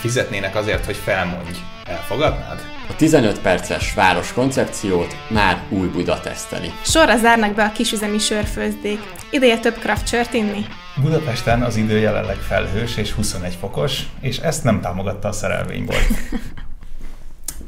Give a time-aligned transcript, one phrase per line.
[0.00, 2.60] fizetnének azért, hogy felmondj, elfogadnád?
[2.88, 6.70] A 15 perces város koncepciót már új Buda teszteli.
[6.84, 9.00] Sorra zárnak be a kisüzemi sörfőzdék.
[9.30, 10.66] Ideje több craft sört inni?
[11.02, 16.06] Budapesten az idő jelenleg felhős és 21 fokos, és ezt nem támogatta a szerelvénybolt.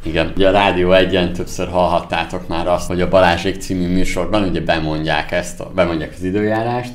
[0.05, 4.61] Igen, ugye a Rádió egyen többször hallhattátok már azt, hogy a Balázsék című műsorban ugye
[4.61, 6.93] bemondják ezt, bemondják az időjárást,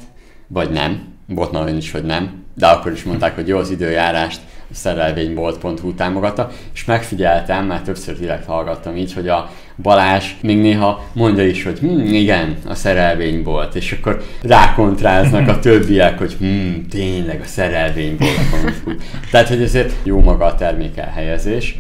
[0.48, 4.40] vagy nem, volt nagyon is, hogy nem, de akkor is mondták, hogy jó az időjárást,
[4.57, 9.50] a szerelvénybolt.hu támogatta, és megfigyeltem, mert többször direkt hallgattam így, hogy a
[9.82, 16.18] Balázs még néha mondja is, hogy hm, igen, a szerelvénybolt, és akkor rákontráznak a többiek,
[16.18, 18.92] hogy hm, tényleg a szerelvénybolt.hu.
[19.32, 21.80] Tehát, hogy ezért jó maga a termékelhelyezés.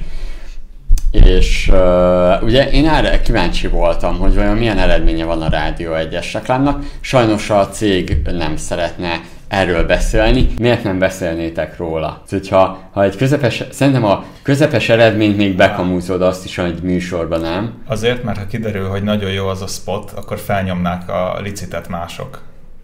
[1.11, 6.29] És uh, ugye én erre kíváncsi voltam, hogy vajon milyen eredménye van a Rádió 1-es
[6.33, 6.83] reklámnak.
[6.99, 12.23] Sajnos a cég nem szeretne erről beszélni, miért nem beszélnétek róla?
[12.29, 17.73] Hogyha ha egy közepes, szerintem a közepes eredményt még bekamúzod azt is, hogy műsorban nem.
[17.87, 22.41] Azért, mert ha kiderül, hogy nagyon jó az a spot, akkor felnyomnák a licitet mások.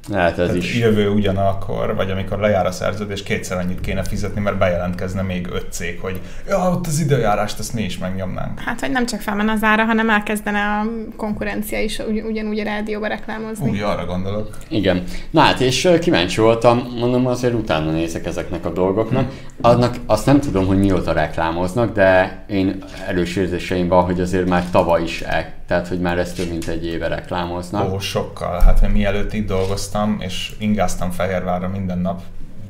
[0.09, 0.76] Lehet ez is.
[0.80, 5.72] Jövő ugyanakkor, vagy amikor lejár a szerződés, kétszer annyit kéne fizetni, mert bejelentkezne még öt
[5.72, 8.59] cég, hogy ja, ott az időjárást, ezt mi is megnyomnánk.
[8.59, 10.86] Hát, hogy nem csak felmen az ára, hanem elkezdene a
[11.18, 13.70] konkurencia is ugy- ugyanúgy a rádióba reklámozni.
[13.70, 14.58] Úgy arra gondolok.
[14.70, 15.04] Igen.
[15.31, 19.31] Na hát, és kíváncsi voltam, mondom, azért utána nézek ezeknek a dolgoknak.
[19.62, 24.64] Annak azt nem tudom, hogy mióta reklámoznak, de én erős érzéseim van, hogy azért már
[24.72, 27.94] tavaly is el, tehát hogy már ezt több mint egy éve reklámoznak.
[27.94, 28.59] Ó, sokkal.
[28.59, 32.22] Hát én mielőtt itt dolgoztam, és ingáztam Fehérvárra minden nap,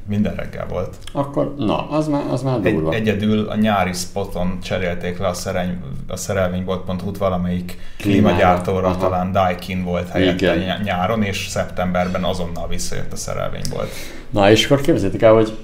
[0.07, 0.95] minden reggel volt.
[1.11, 2.93] Akkor, na, az már, az már durva.
[2.93, 8.97] Egy, egyedül a nyári spoton cserélték le a, szereny, a szerelvénybolt.hu-t valamelyik klímagyártóra, Aha.
[8.97, 10.81] talán Daikin volt helyette Igen.
[10.83, 13.91] nyáron, és szeptemberben azonnal visszajött a szerelvénybolt.
[14.29, 15.57] Na és akkor képzeljétek el, hogy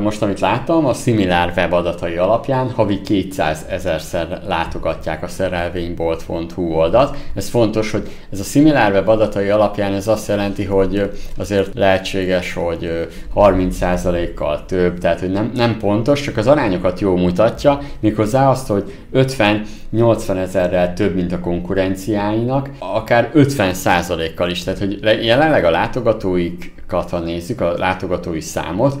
[0.00, 7.16] most amit láttam, a Similar web adatai alapján havi 200 ezerszer látogatják a szerelvénybolt.hu oldalt.
[7.34, 12.54] Ez fontos, hogy ez a Similar web adatai alapján ez azt jelenti, hogy azért lehetséges,
[12.54, 13.02] hogy ö,
[13.34, 18.92] 30%-kal több, tehát hogy nem, nem pontos, csak az arányokat jól mutatja, méghozzá azt, hogy
[19.14, 27.10] 50-80 ezerrel több, mint a konkurenciáinak, akár 50%-kal is, tehát hogy le- jelenleg a látogatóikat,
[27.10, 28.98] ha nézzük, a látogatói számot,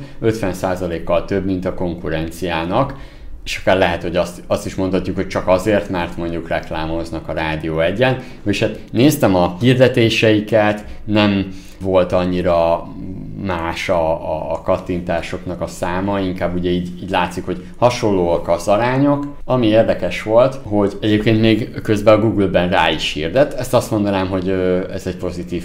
[0.62, 2.94] 50%-kal több, mint a konkurenciának,
[3.44, 7.32] és akár lehet, hogy azt, azt is mondhatjuk, hogy csak azért, mert mondjuk reklámoznak a
[7.32, 8.22] Rádió egyen.
[8.46, 11.48] És hát néztem a hirdetéseiket, nem
[11.80, 12.88] volt annyira
[13.44, 18.68] más a, a, a kattintásoknak a száma, inkább ugye így, így látszik, hogy hasonlóak az
[18.68, 19.26] arányok.
[19.44, 23.54] Ami érdekes volt, hogy egyébként még közben a Google-ben rá is hirdet.
[23.54, 24.48] Ezt azt mondanám, hogy
[24.92, 25.64] ez egy pozitív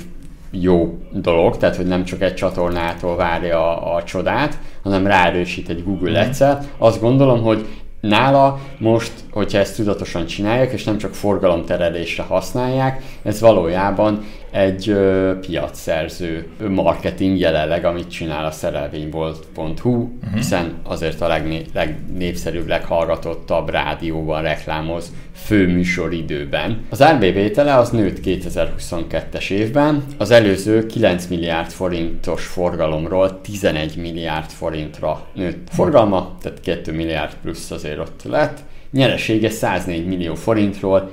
[0.51, 5.83] jó dolog, tehát hogy nem csak egy csatornától várja a, a csodát, hanem ráerősít egy
[5.83, 6.59] Google egyszer.
[6.77, 7.65] Azt gondolom, hogy
[8.01, 14.25] nála most, hogyha ezt tudatosan csinálják, és nem csak forgalomterelésre használják, ez valójában
[14.57, 20.33] egy ö, piacszerző marketing jelenleg, amit csinál a szerelvénybolt.hu, uh-huh.
[20.35, 26.85] hiszen azért a legné- legnépszerűbb, leghallgatottabb rádióban reklámoz főműsoridőben.
[26.89, 35.25] Az árbevétele az nőtt 2022-es évben, az előző 9 milliárd forintos forgalomról 11 milliárd forintra
[35.33, 38.59] nőtt forgalma, tehát 2 milliárd plusz azért ott lett,
[38.91, 41.11] nyeresége 104 millió forintról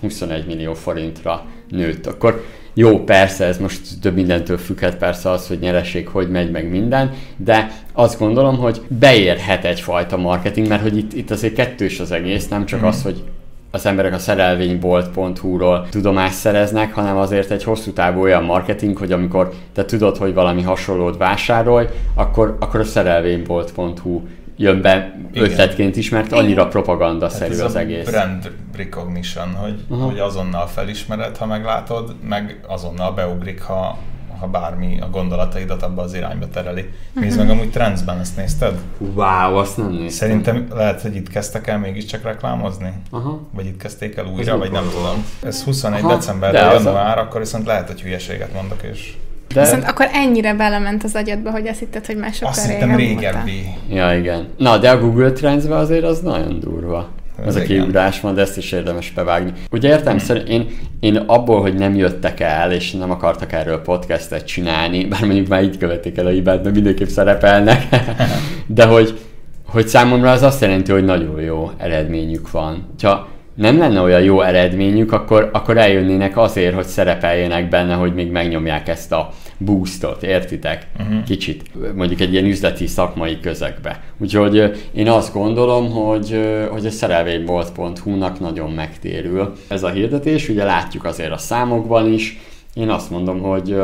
[0.00, 2.06] 421 millió forintra nőtt.
[2.06, 2.44] Akkor
[2.74, 7.12] jó, persze, ez most több mindentől függhet persze az, hogy nyereség hogy megy, meg minden,
[7.36, 12.48] de azt gondolom, hogy beérhet egyfajta marketing, mert hogy itt, itt azért kettős az egész,
[12.48, 12.84] nem csak mm.
[12.84, 13.22] az, hogy
[13.70, 19.52] az emberek a szerelvénybolt.hu-ról tudomást szereznek, hanem azért egy hosszú távú olyan marketing, hogy amikor
[19.72, 24.20] te tudod, hogy valami hasonlót vásárolj, akkor, akkor a szerelvénybolt.hu
[24.58, 25.44] jön be Igen.
[25.50, 28.10] ötletként is, mert annyira propagandaszerű ez az egész.
[28.10, 30.04] brand recognition, hogy, Aha.
[30.04, 33.98] hogy azonnal felismered, ha meglátod, meg azonnal beugrik, ha,
[34.40, 36.88] ha bármi a gondolataidat abba az irányba tereli.
[37.12, 38.78] Nézd meg amúgy Trendsben, ezt nézted?
[38.98, 40.08] Wow, azt nem néztem.
[40.08, 42.92] Szerintem lehet, hogy itt kezdtek el mégiscsak reklámozni?
[43.10, 43.40] Aha.
[43.52, 45.24] Vagy itt kezdték el újra, Ez vagy nem tudom.
[45.42, 49.16] Ez 21 Aha, december, de az a- január, akkor viszont lehet, hogy hülyeséget mondok, és
[49.54, 49.60] De...
[49.60, 53.66] Viszont akkor ennyire belement az agyadba, hogy azt hitted, hogy már sokkal azt hittem régebbi.
[53.90, 54.48] Ja, igen.
[54.56, 57.08] Na, de a Google Trendsbe azért az nagyon durva.
[57.40, 59.52] Ez Ez a kiugrás van, de ezt is érdemes bevágni.
[59.70, 60.24] Ugye értem, hmm.
[60.24, 60.68] szerint én,
[61.00, 65.62] én abból, hogy nem jöttek el, és nem akartak erről podcastet csinálni, bár mondjuk már
[65.62, 67.86] így követik el a hibát, mert mindenképp szerepelnek,
[68.66, 69.18] de hogy,
[69.66, 72.88] hogy számomra az azt jelenti, hogy nagyon jó eredményük van.
[73.02, 73.28] Ha
[73.58, 78.88] nem lenne olyan jó eredményük, akkor, akkor eljönnének azért, hogy szerepeljenek benne, hogy még megnyomják
[78.88, 80.86] ezt a boostot, értitek?
[81.00, 81.22] Uh-huh.
[81.22, 81.62] Kicsit,
[81.94, 84.00] mondjuk egy ilyen üzleti szakmai közegbe.
[84.18, 86.40] Úgyhogy én azt gondolom, hogy,
[86.70, 92.40] hogy a szerelvénybolt.hu-nak nagyon megtérül ez a hirdetés, ugye látjuk azért a számokban is,
[92.78, 93.80] én azt mondom, hogy,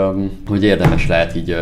[0.46, 1.56] hogy érdemes lehet így,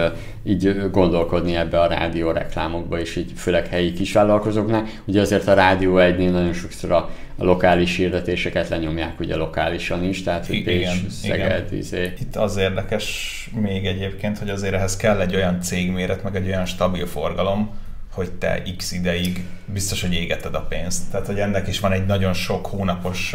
[0.44, 4.84] így gondolkodni ebbe a rádió reklámokba, és így főleg helyi kisvállalkozóknál.
[5.04, 10.22] Ugye azért a Rádió egynél nagyon sokszor a, a lokális hirdetéseket lenyomják ugye lokálisan is,
[10.22, 12.12] tehát hogy Pécs, Szeged, izé.
[12.20, 16.66] Itt az érdekes még egyébként, hogy azért ehhez kell egy olyan cégméret, meg egy olyan
[16.66, 17.70] stabil forgalom,
[18.14, 21.10] hogy te x ideig biztos, hogy égeted a pénzt.
[21.10, 23.34] Tehát, hogy ennek is van egy nagyon sok hónapos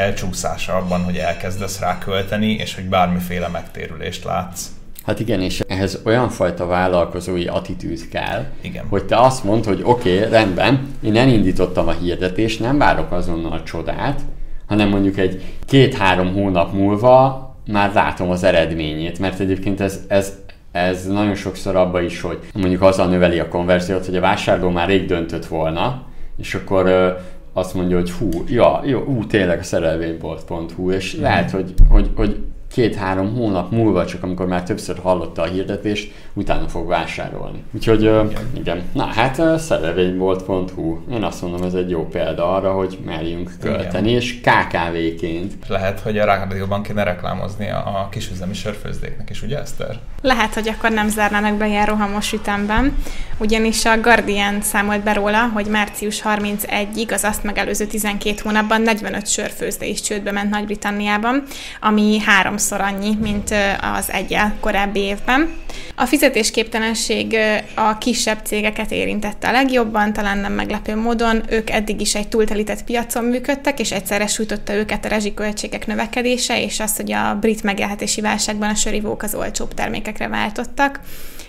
[0.00, 4.66] elcsúszása abban, hogy elkezdesz rá költeni, és hogy bármiféle megtérülést látsz.
[5.06, 8.84] Hát igen, és ehhez olyan fajta vállalkozói attitűd kell, igen.
[8.88, 13.52] hogy te azt mondd, hogy oké, okay, rendben, én elindítottam a hirdetést, nem várok azonnal
[13.52, 14.20] a csodát,
[14.66, 20.32] hanem mondjuk egy két-három hónap múlva már látom az eredményét, mert egyébként ez, ez,
[20.72, 24.88] ez nagyon sokszor abba is, hogy mondjuk azzal növeli a konverziót, hogy a vásárló már
[24.88, 26.02] rég döntött volna,
[26.36, 27.16] és akkor
[27.52, 31.20] azt mondja, hogy hú, ja, jó, ú, tényleg a szerelvénybolt.hu, és mm.
[31.22, 36.68] lehet, hogy, hogy, hogy két-három hónap múlva, csak amikor már többször hallotta a hirdetést, utána
[36.68, 37.62] fog vásárolni.
[37.74, 38.82] Úgyhogy igen, igen.
[38.92, 44.20] na hát szerelvénybolt.hu, én azt mondom, ez egy jó példa arra, hogy merjünk költeni, igen.
[44.20, 45.54] és KKV-ként.
[45.68, 49.98] Lehet, hogy a rádióban kéne reklámozni a kisüzemi sörfőzdéknek is, ugye Eszter?
[50.22, 52.96] Lehet, hogy akkor nem zárnának be ilyen rohamos ütemben,
[53.38, 59.26] ugyanis a Guardian számolt be róla, hogy március 31-ig, az azt megelőző 12 hónapban 45
[59.26, 61.42] sörfőzde is csődbe ment Nagy-Britanniában,
[61.80, 62.18] ami
[62.60, 63.54] háromszor annyi, mint
[63.96, 65.54] az egyel korábbi évben.
[65.94, 67.36] A fizetésképtelenség
[67.74, 71.42] a kisebb cégeket érintette a legjobban, talán nem meglepő módon.
[71.48, 76.80] Ők eddig is egy túltelített piacon működtek, és egyszerre sújtotta őket a rezsiköltségek növekedése, és
[76.80, 81.00] az, hogy a brit megélhetési válságban a sörivók az olcsóbb termékekre váltottak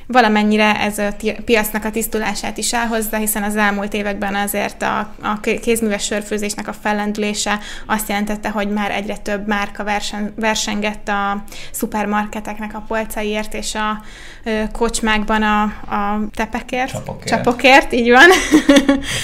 [0.07, 1.15] valamennyire ez a
[1.45, 6.73] piacnak a tisztulását is elhozza, hiszen az elmúlt években azért a, a kézműves sörfőzésnek a
[6.73, 13.75] fellendülése azt jelentette, hogy már egyre több márka versen, versengett a szupermarketeknek a polcaiért és
[13.75, 14.01] a
[14.43, 15.61] ö, kocsmákban a,
[15.95, 16.91] a tepekért.
[16.91, 17.27] Csapokért.
[17.27, 18.29] Csapokért, így van.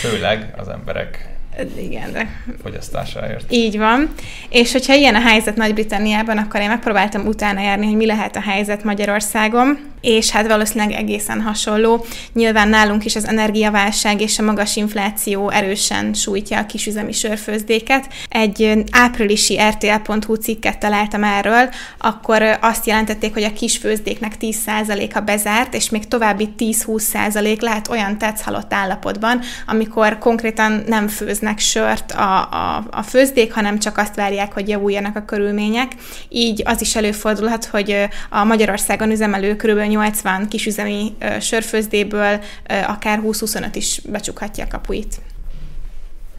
[0.02, 1.37] Főleg az emberek
[1.78, 2.30] igen,
[2.64, 3.46] fogyasztásáért.
[3.50, 4.10] Így van.
[4.50, 8.42] És hogyha ilyen a helyzet Nagy-Britanniában, akkor én megpróbáltam utána járni, hogy mi lehet a
[8.42, 12.06] helyzet Magyarországon, és hát valószínűleg egészen hasonló.
[12.34, 18.08] Nyilván nálunk is az energiaválság és a magas infláció erősen sújtja a kisüzemi sörfőzdéket.
[18.28, 25.90] Egy áprilisi rtl.hu cikket találtam erről, akkor azt jelentették, hogy a kisfőzdéknek 10%-a bezárt, és
[25.90, 33.02] még további 10-20% lehet olyan tetszhalott állapotban, amikor konkrétan nem főznek sört a, a, a
[33.02, 35.92] főzdék, hanem csak azt várják, hogy javuljanak a körülmények.
[36.30, 39.80] Így az is előfordulhat, hogy a Magyarországon üzemelő kb.
[39.80, 42.40] 80 kisüzemi sörfőzdéből
[42.88, 45.16] akár 20-25 is becsukhatja a kapuit.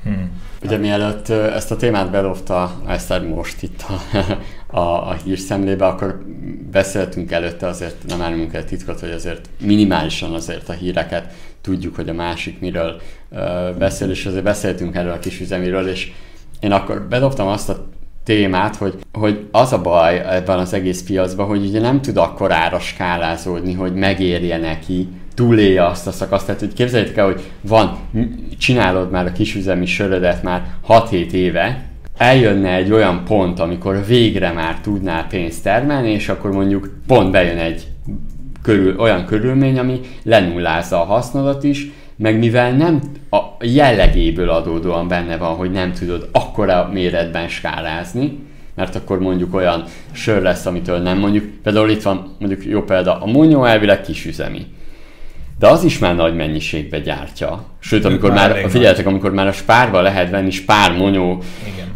[0.02, 0.30] Hmm.
[0.62, 4.18] Ugye mielőtt ezt a témát belofta Eszter most itt a,
[4.78, 6.24] a, a hírszemlébe, akkor
[6.70, 12.08] beszéltünk előtte, azért nem állunk el titkot, hogy azért minimálisan azért a híreket tudjuk, hogy
[12.08, 13.00] a másik miről
[13.78, 16.12] beszél, és azért beszéltünk erről a kisüzemiről, és
[16.60, 17.86] én akkor bedobtam azt a
[18.24, 22.78] témát, hogy, hogy az a baj ebben az egész piacban, hogy ugye nem tud akkorára
[22.78, 26.46] skálázódni, hogy megérje neki, túlélje azt a szakaszt.
[26.46, 27.98] Tehát, hogy képzeljétek el, hogy van,
[28.58, 34.80] csinálod már a kisüzemi sörödet már 6-7 éve, eljönne egy olyan pont, amikor végre már
[34.80, 37.86] tudnál pénzt termelni, és akkor mondjuk pont bejön egy
[38.62, 45.36] körül, olyan körülmény, ami lenullázza a hasznodat is, meg mivel nem a jellegéből adódóan benne
[45.36, 48.38] van, hogy nem tudod akkora méretben skálázni,
[48.74, 53.20] mert akkor mondjuk olyan sör lesz, amitől nem mondjuk, például itt van mondjuk jó példa,
[53.20, 54.66] a monyó elvileg kisüzemi.
[55.58, 57.64] De az is már nagy mennyiségbe gyártja.
[57.78, 61.42] Sőt, amikor már, már figyeljetek, amikor már a spárba lehet venni spár monyó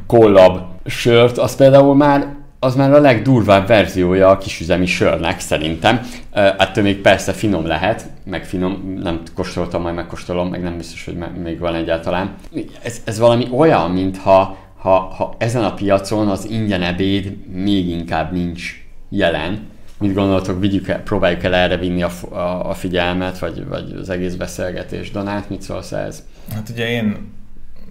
[0.06, 6.00] kollab sört, az például már az már a legdurvább verziója a kisüzemi sörnek szerintem.
[6.32, 11.16] Ettől még persze finom lehet, meg finom, nem kóstoltam, majd megkóstolom, meg nem biztos, hogy
[11.42, 12.34] még van egyáltalán.
[12.82, 18.32] Ez, ez valami olyan, mintha ha, ha ezen a piacon az ingyen ebéd még inkább
[18.32, 19.66] nincs jelen.
[19.98, 24.10] Mit gondoltok, vigyük el, próbáljuk el erre vinni a, a, a figyelmet, vagy, vagy az
[24.10, 25.10] egész beszélgetés.
[25.10, 26.22] Donát, mit szólsz ez?
[26.54, 27.16] Hát ugye én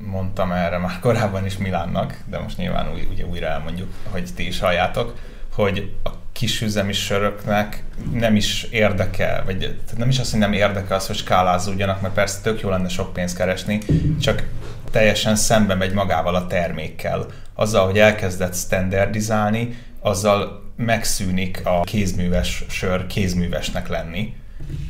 [0.05, 4.47] mondtam erre már korábban is Milánnak, de most nyilván új, ugye újra elmondjuk, hogy ti
[4.47, 5.15] is halljátok,
[5.53, 11.07] hogy a kisüzemi söröknek nem is érdekel, vagy nem is azt, hogy nem érdekel az,
[11.07, 13.79] hogy skálázódjanak, mert persze tök jó lenne sok pénzt keresni,
[14.19, 14.47] csak
[14.91, 17.25] teljesen szembe megy magával a termékkel.
[17.53, 24.33] Azzal, hogy elkezdett standardizálni, azzal megszűnik a kézműves sör kézművesnek lenni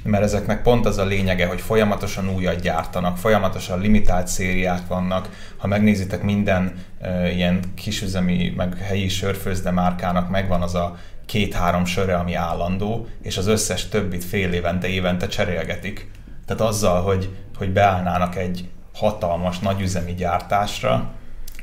[0.04, 5.30] mert ezeknek pont az a lényege, hogy folyamatosan újat gyártanak, folyamatosan limitált szériák vannak.
[5.58, 12.16] Ha megnézitek, minden e, ilyen kisüzemi, meg helyi sörfőzde márkának megvan az a két-három söre,
[12.16, 16.12] ami állandó, és az összes többit fél évente, évente cserélgetik.
[16.46, 21.12] Tehát azzal, hogy, hogy beállnának egy hatalmas nagyüzemi gyártásra,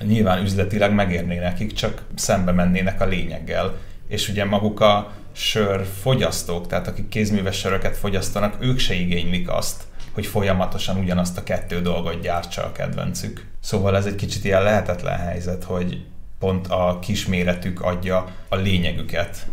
[0.06, 3.74] nyilván üzletileg megérné nekik, csak szembe mennének a lényeggel.
[4.08, 9.82] És ugye maguk a sör fogyasztók, tehát akik kézműves söröket fogyasztanak, ők se igénylik azt,
[10.12, 13.46] hogy folyamatosan ugyanazt a kettő dolgot gyártsa a kedvencük.
[13.60, 16.06] Szóval ez egy kicsit ilyen lehetetlen helyzet, hogy
[16.38, 19.46] pont a kisméretük adja a lényegüket.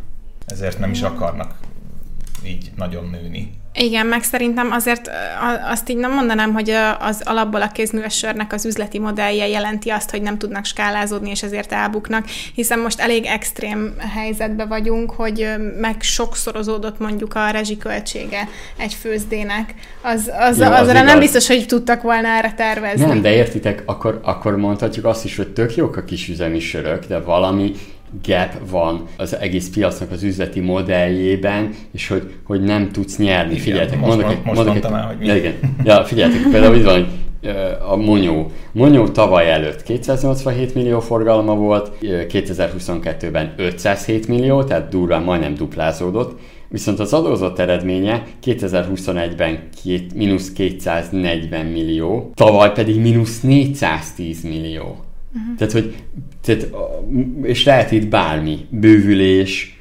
[0.45, 1.55] Ezért nem is akarnak
[2.45, 3.53] így nagyon nőni.
[3.77, 5.10] Igen, meg szerintem azért
[5.72, 10.12] azt így nem mondanám, hogy az alapból a kézműves sörnek az üzleti modellje jelenti azt,
[10.12, 15.48] hogy nem tudnak skálázódni, és ezért elbuknak, hiszen most elég extrém helyzetben vagyunk, hogy
[15.79, 19.74] meg sokszorozódott mondjuk a rezsiköltsége egy főzdének.
[20.01, 21.05] Az, az, Jó, az azra igaz.
[21.05, 23.05] nem biztos, hogy tudtak volna erre tervezni.
[23.05, 27.20] Nem, de értitek, akkor, akkor mondhatjuk azt is, hogy tök jók a kisüzemi sörök, de
[27.20, 27.72] valami
[28.24, 33.51] gap van az egész piacnak az üzleti modelljében, és hogy, hogy nem tudsz nyerni.
[33.51, 35.25] Igen, figyeljetek, most, mondok, most, mondok mondtam el, hogy mi.
[35.25, 35.53] Igen.
[35.83, 37.07] Ja, figyeljetek, például itt van
[37.89, 38.51] a Monyó.
[38.71, 47.00] Monyó tavaly előtt 287 millió forgalma volt, 2022-ben 507 millió, tehát durván majdnem duplázódott, viszont
[47.00, 55.04] az adózott eredménye 2021-ben két, mínusz 240 millió, tavaly pedig mínusz 410 millió.
[55.35, 55.55] Uh-huh.
[55.57, 55.95] Tehát, hogy,
[56.41, 56.67] tehát,
[57.43, 59.75] és lehet itt bármi, bővülés,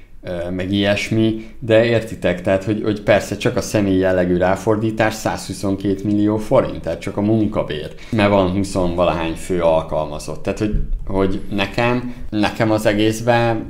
[0.50, 6.36] meg ilyesmi, de értitek, tehát, hogy, hogy persze csak a személy jellegű ráfordítás 122 millió
[6.36, 10.42] forint, tehát csak a munkabér, mert van 20 valahány fő alkalmazott.
[10.42, 10.74] Tehát, hogy,
[11.06, 13.66] hogy nekem, nekem az egészben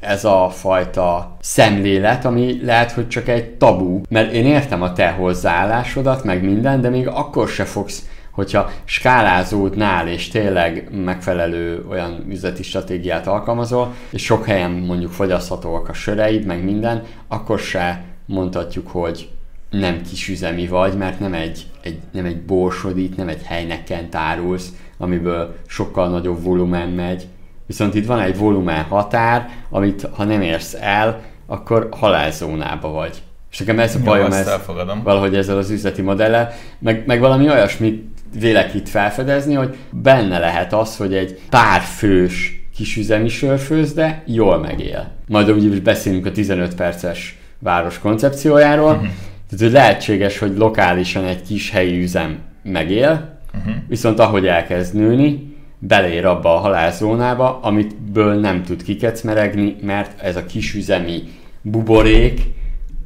[0.00, 5.10] ez a fajta szemlélet, ami lehet, hogy csak egy tabu, mert én értem a te
[5.10, 12.62] hozzáállásodat, meg minden, de még akkor se fogsz hogyha skálázódnál és tényleg megfelelő olyan üzleti
[12.62, 19.28] stratégiát alkalmazol, és sok helyen mondjuk fogyaszthatóak a söreid, meg minden, akkor se mondhatjuk, hogy
[19.70, 25.54] nem kisüzemi vagy, mert nem egy, egy, nem egy borsodít, nem egy helyneken tárulsz, amiből
[25.66, 27.26] sokkal nagyobb volumen megy.
[27.66, 33.22] Viszont itt van egy volumen határ, amit ha nem érsz el, akkor halálzónába vagy.
[33.50, 34.60] És nekem ez a bajom, ez,
[35.02, 40.72] valahogy ezzel az üzleti modellel, meg, meg valami olyasmit vélek itt felfedezni, hogy benne lehet
[40.72, 45.10] az, hogy egy pár fős kisüzemi sörfőzde jól megél.
[45.28, 49.08] Majd úgy is beszélünk a 15 perces város koncepciójáról, uh-huh.
[49.48, 53.74] tehát hogy lehetséges, hogy lokálisan egy kis helyi üzem megél, uh-huh.
[53.88, 60.46] viszont ahogy elkezd nőni, belér abba a halálzónába, amitből nem tud kikecmeregni, mert ez a
[60.46, 61.22] kisüzemi
[61.62, 62.40] buborék,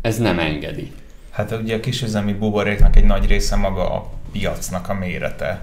[0.01, 0.93] ez nem engedi.
[1.31, 5.61] Hát ugye a kisüzemi buboréknak egy nagy része maga a piacnak a mérete.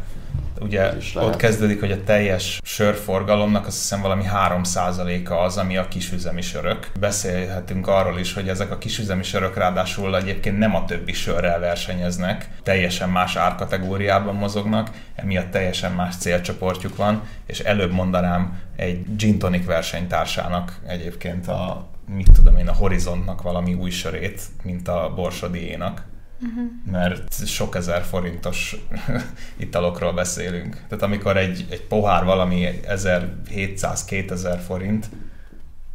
[0.62, 6.42] Ugye ott kezdődik, hogy a teljes sörforgalomnak azt hiszem valami 3%-a az, ami a kisüzemi
[6.42, 6.92] sörök.
[7.00, 12.50] Beszélhetünk arról is, hogy ezek a kisüzemi sörök ráadásul egyébként nem a többi sörrel versenyeznek,
[12.64, 19.66] teljesen más árkategóriában mozognak, emiatt teljesen más célcsoportjuk van, és előbb mondanám egy gin tonic
[19.66, 26.12] versenytársának egyébként a mit tudom én, a Horizontnak valami új sörét, mint a Borsodiénak
[26.44, 26.92] uh-huh.
[26.92, 28.76] mert sok ezer forintos
[29.58, 30.82] italokról beszélünk.
[30.88, 35.10] Tehát amikor egy, egy pohár valami 1700-2000 forint,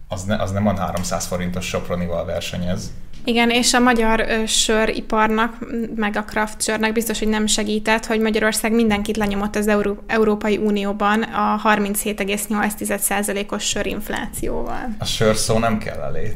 [0.09, 2.93] az, ne, az nem a 300 forintos Sopronival versenyez.
[3.25, 5.57] Igen, és a magyar ö, söriparnak,
[5.97, 10.57] meg a craft sörnek biztos, hogy nem segített, hogy Magyarország mindenkit lenyomott az Euró- Európai
[10.57, 14.95] Unióban a 37,8%-os sörinflációval.
[14.99, 16.35] A sör szó nem kell elé.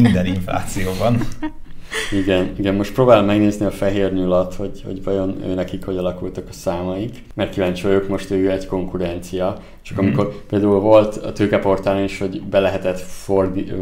[0.00, 1.20] Minden inflációban.
[2.12, 6.48] Igen, igen, most próbálom megnézni a fehér nyulat, hogy, hogy vajon ő nekik hogy alakultak
[6.48, 9.56] a számaik, mert kíváncsi vagyok, most ő egy konkurencia,
[9.88, 10.46] csak amikor mm.
[10.48, 13.72] például volt a tőkeportálon is, hogy be lehetett fordi,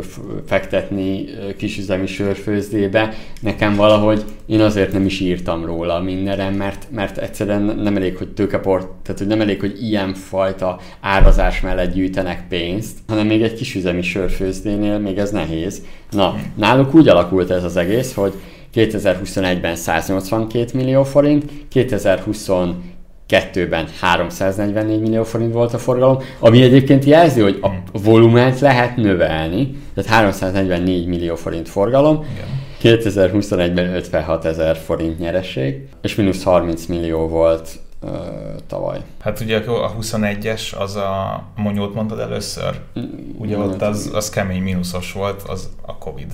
[0.47, 1.25] fektetni
[1.57, 7.97] kisüzemi sörfőzdébe, nekem valahogy én azért nem is írtam róla mindenre, mert, mert egyszerűen nem
[7.97, 13.27] elég, hogy tőkeport, tehát hogy nem elég, hogy ilyen fajta árazás mellett gyűjtenek pénzt, hanem
[13.27, 15.83] még egy kisüzemi sörfőzdénél még ez nehéz.
[16.11, 18.33] Na, náluk úgy alakult ez az egész, hogy
[18.75, 22.49] 2021-ben 182 millió forint, 2020
[23.35, 29.77] 2022-ben 344 millió forint volt a forgalom, ami egyébként jelzi, hogy a volument lehet növelni,
[29.95, 32.99] tehát 344 millió forint forgalom, Igen.
[32.99, 37.79] 2021-ben 56 ezer forint nyereség, és mínusz 30 millió volt
[38.67, 38.99] tavaly.
[39.21, 43.05] Hát ugye a 21-es az a Monyót mondtad először, mm,
[43.39, 46.33] ugye ott az, az kemény mínuszos volt, az a Covid.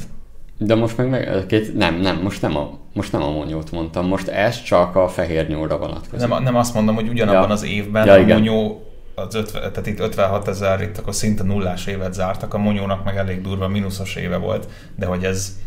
[0.63, 4.07] De most meg, meg két, nem, nem, most nem a, most nem a monyót mondtam,
[4.07, 6.29] most ez csak a fehér nyúlra vonatkozik.
[6.29, 7.55] Nem, nem azt mondom, hogy ugyanabban ja.
[7.55, 8.39] az évben ja, a igen.
[8.39, 13.05] monyó az 50, tehát itt 56 ezer, itt akkor szinte nullás évet zártak, a monyónak
[13.05, 15.59] meg elég durva mínuszos éve volt, de hogy ez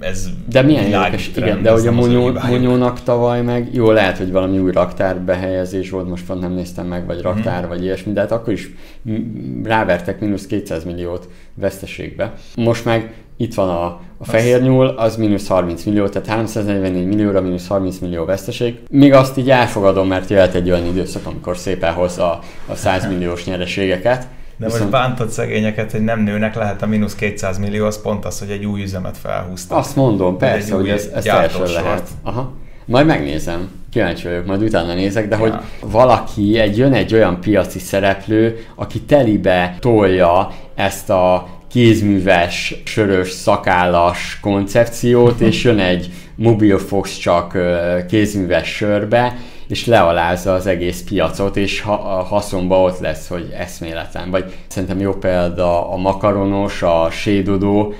[0.00, 4.32] ez de milyen érdekes, igen, de hogy a Monyó, Monyónak tavaly meg, jó, lehet, hogy
[4.32, 7.68] valami új raktár behelyezés volt, most pont nem néztem meg, vagy raktár, mm.
[7.68, 8.70] vagy ilyesmi, de hát akkor is
[9.62, 12.34] rávertek mínusz 200 milliót veszteségbe.
[12.56, 13.84] Most meg itt van a,
[14.18, 18.78] a fehér nyúl, az mínusz 30 millió, tehát 344 millióra mínusz 30 millió veszteség.
[18.90, 23.44] Még azt így elfogadom, mert jöhet egy olyan időszak, amikor szépen hozza a 100 milliós
[23.44, 24.26] nyereségeket.
[24.56, 24.82] De Viszont...
[24.82, 28.50] most bántod szegényeket, hogy nem nőnek, lehet a mínusz 200 millió, az pont az, hogy
[28.50, 29.78] egy új üzemet felhúztak.
[29.78, 32.08] Azt mondom, persze, hogy ez, ez teljesen lehet.
[32.22, 32.52] Aha.
[32.84, 33.70] Majd megnézem.
[33.90, 35.40] Kíváncsi vagyok, majd utána nézek, de ja.
[35.40, 35.54] hogy
[35.90, 44.38] valaki, egy, jön egy olyan piaci szereplő, aki telibe tolja ezt a kézműves, sörös, szakállas
[44.40, 47.58] koncepciót, és jön egy mobilfox csak
[48.08, 49.36] kézműves sörbe,
[49.68, 54.30] és lealázza az egész piacot, és ha, a haszonba ott lesz, hogy eszméletlen.
[54.30, 57.94] Vagy szerintem jó példa a makaronos, a sédodó,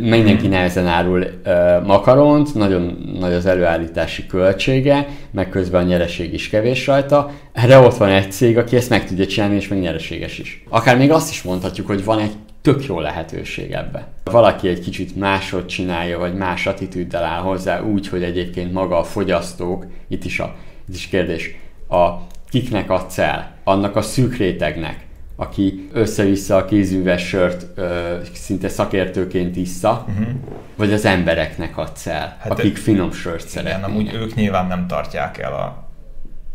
[0.00, 6.48] mindenki nehezen árul uh, makaront, nagyon nagy az előállítási költsége, meg közben a nyereség is
[6.48, 7.30] kevés rajta.
[7.52, 10.64] Erre ott van egy cég, aki ezt meg tudja csinálni, és meg nyereséges is.
[10.68, 12.32] Akár még azt is mondhatjuk, hogy van egy
[12.66, 14.06] tök jó lehetőség ebbe.
[14.24, 19.04] Valaki egy kicsit másod csinálja, vagy más attitűddel áll hozzá, úgy, hogy egyébként maga a
[19.04, 20.54] fogyasztók, itt is a
[20.88, 21.56] itt is kérdés,
[21.88, 22.10] a
[22.48, 23.54] kiknek adsz el?
[23.64, 25.06] Annak a szűk rétegnek,
[25.36, 30.26] aki össze-vissza a kézműves sört ö, szinte szakértőként issza, uh-huh.
[30.76, 33.88] vagy az embereknek adsz el, hát akik finom sört szeretnének.
[33.88, 35.84] Igen, amúgy ők nyilván nem tartják el a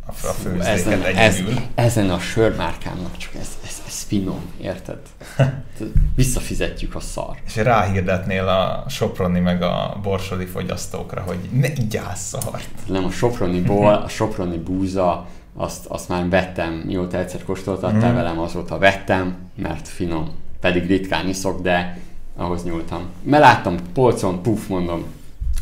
[0.06, 1.41] a, a főzéket ezen, ez,
[1.75, 3.80] ezen a sörmárkámnak csak ez, ez
[4.12, 5.00] finom, érted?
[6.15, 7.38] Visszafizetjük a szar.
[7.46, 12.70] És ráhirdetnél a Soproni meg a Borsodi fogyasztókra, hogy ne igyál szart.
[12.88, 18.15] Nem, a Soproni ból, a Soproni búza, azt, azt már vettem, mióta egyszer kóstoltattál mm.
[18.15, 20.30] velem, azóta vettem, mert finom.
[20.60, 21.97] Pedig ritkán iszok, de
[22.36, 23.10] ahhoz nyúltam.
[23.24, 25.06] Mert láttam polcon, puf, mondom,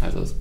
[0.01, 0.35] ez az.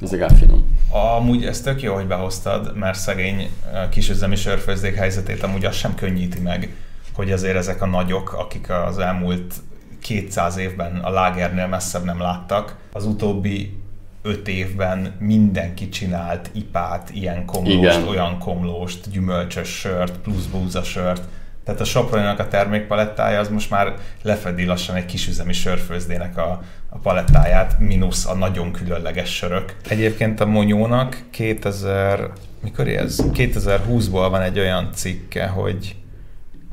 [0.00, 0.76] Ez legalább finom.
[1.16, 3.50] Amúgy ez tök jó, hogy behoztad, mert szegény
[3.90, 6.74] kisüzemi sörfőzdék helyzetét amúgy az sem könnyíti meg,
[7.20, 9.54] hogy azért ezek a nagyok, akik az elmúlt
[10.02, 13.78] 200 évben a lágernél messzebb nem láttak, az utóbbi
[14.22, 18.08] öt évben mindenki csinált ipát, ilyen komlóst, Igen.
[18.08, 21.22] olyan komlóst, gyümölcsös sört, plusz búzasört,
[21.64, 26.98] tehát a Soproninak a termékpalettája az most már lefedi lassan egy kisüzemi sörfőzdének a, a
[26.98, 29.76] palettáját, mínusz a nagyon különleges sörök.
[29.88, 32.30] Egyébként a Monyónak 2000,
[32.62, 33.20] mikor ez?
[33.32, 35.94] 2020-ból van egy olyan cikke, hogy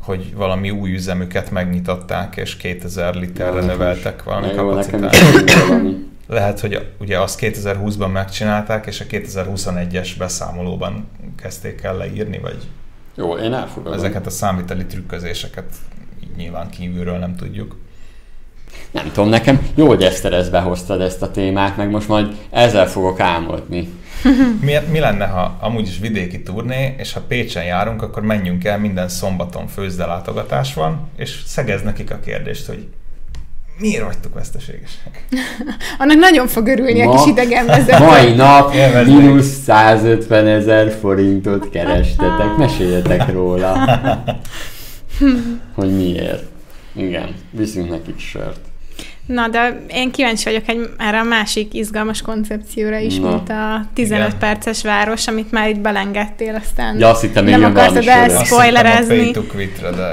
[0.07, 5.23] hogy valami új üzemüket megnyitották, és 2000 literre növeltek valami kapacitást.
[6.27, 12.57] Lehet, hogy ugye azt 2020-ban megcsinálták, és a 2021-es beszámolóban kezdték el leírni, vagy
[13.15, 13.97] jó, én elfogadom.
[13.97, 15.65] Ezeket a számviteli trükközéseket
[16.37, 17.75] nyilván kívülről nem tudjuk.
[18.91, 23.19] Nem tudom, nekem jó, hogy Eszterez behoztad ezt a témát, meg most majd ezzel fogok
[23.19, 23.89] álmodni.
[24.65, 28.79] mi, mi lenne, ha amúgy is vidéki turné, és ha Pécsen járunk, akkor menjünk el,
[28.79, 32.87] minden szombaton főzdelátogatás van, és szegez nekik a kérdést, hogy
[33.79, 35.25] miért vagytok veszteségesek?
[35.99, 38.05] Annak nagyon fog örülni Ma, a kis idegenvezető.
[38.05, 38.73] Mai nap
[39.05, 42.55] mínusz 150 ezer forintot kerestetek.
[42.57, 43.77] Meséljetek róla.
[45.75, 46.43] hogy miért.
[46.95, 48.59] Igen, viszünk nekik sört.
[49.27, 53.85] Na, de én kíváncsi vagyok egy, erre a másik izgalmas koncepcióra is, Na, mint a
[53.93, 54.39] 15 igen.
[54.39, 59.31] perces város, amit már itt belengedtél, aztán ja, azt hittem, nem akartad elspoilerezni.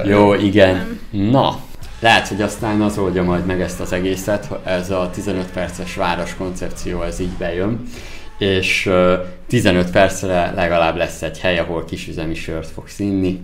[0.05, 0.99] Jó, igen.
[1.11, 1.25] Nem.
[1.31, 1.59] Na,
[2.01, 6.35] lehet, hogy aztán az oldja majd meg ezt az egészet, ez a 15 perces város
[6.35, 7.89] koncepció, ez így bejön,
[8.39, 8.91] és
[9.47, 13.41] 15 percre legalább lesz egy hely, ahol kisüzemi sört fogsz inni.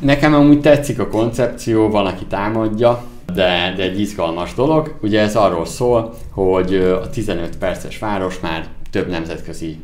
[0.00, 4.98] Nekem amúgy tetszik a koncepció, van, aki támadja, de, de egy izgalmas dolog.
[5.02, 9.78] Ugye ez arról szól, hogy a 15 perces város már több nemzetközi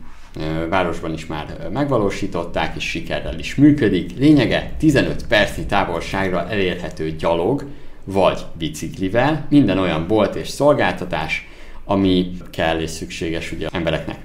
[0.68, 4.18] városban is már megvalósították, és sikerrel is működik.
[4.18, 7.64] Lényege 15 percnyi távolságra elérhető gyalog,
[8.04, 11.48] vagy biciklivel, minden olyan bolt és szolgáltatás,
[11.84, 14.18] ami kell és szükséges ugye embereknek.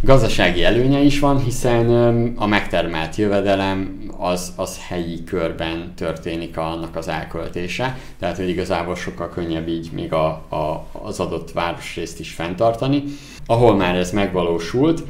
[0.00, 1.88] Gazdasági előnye is van, hiszen
[2.36, 9.28] a megtermelt jövedelem az, az helyi körben történik annak az elköltése, tehát hogy igazából sokkal
[9.28, 13.02] könnyebb így még a, a, az adott városrészt is fenntartani.
[13.46, 15.02] Ahol már ez megvalósult,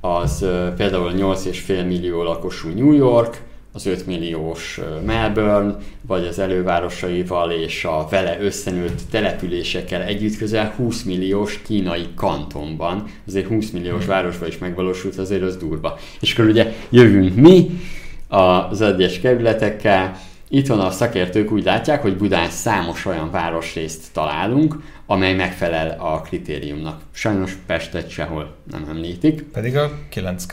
[0.00, 0.38] az
[0.76, 3.42] például 8,5 millió lakosú New York,
[3.76, 11.02] az 5 milliós Melbourne, vagy az elővárosaival és a vele összenőtt településekkel együtt közel 20
[11.02, 13.04] milliós kínai kantonban.
[13.26, 14.08] Azért 20 milliós hmm.
[14.08, 15.98] városban is megvalósult, azért az durva.
[16.20, 17.80] És akkor ugye jövünk mi
[18.28, 20.16] az egyes kerületekkel,
[20.48, 27.00] Itthon a szakértők úgy látják, hogy Budán számos olyan városrészt találunk, amely megfelel a kritériumnak.
[27.10, 29.42] Sajnos Pestet sehol nem említik.
[29.42, 30.46] Pedig a 9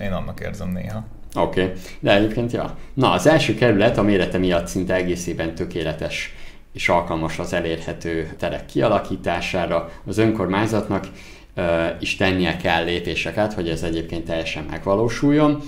[0.00, 1.17] én annak érzem néha.
[1.34, 1.74] Oké, okay.
[2.00, 2.76] de egyébként ja.
[2.94, 6.34] Na, az első kerület a mérete miatt szinte egészében tökéletes
[6.72, 9.90] és alkalmas az elérhető terek kialakítására.
[10.06, 11.08] Az önkormányzatnak
[11.56, 11.64] uh,
[12.00, 15.62] is tennie kell lépéseket, hogy ez egyébként teljesen megvalósuljon.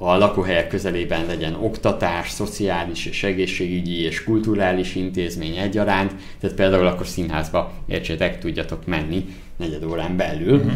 [0.00, 7.06] A lakóhelyek közelében legyen oktatás, szociális és egészségügyi és kulturális intézmény egyaránt, tehát például akkor
[7.06, 9.26] színházba, értsétek, tudjatok menni
[9.58, 10.56] negyed órán belül.
[10.56, 10.72] Uh-huh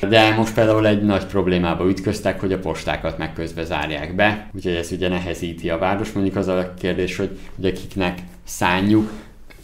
[0.00, 4.74] de most például egy nagy problémába ütköztek, hogy a postákat meg közbe zárják be, úgyhogy
[4.74, 6.12] ez ugye nehezíti a város.
[6.12, 9.10] Mondjuk az a kérdés, hogy ugye kiknek szánjuk,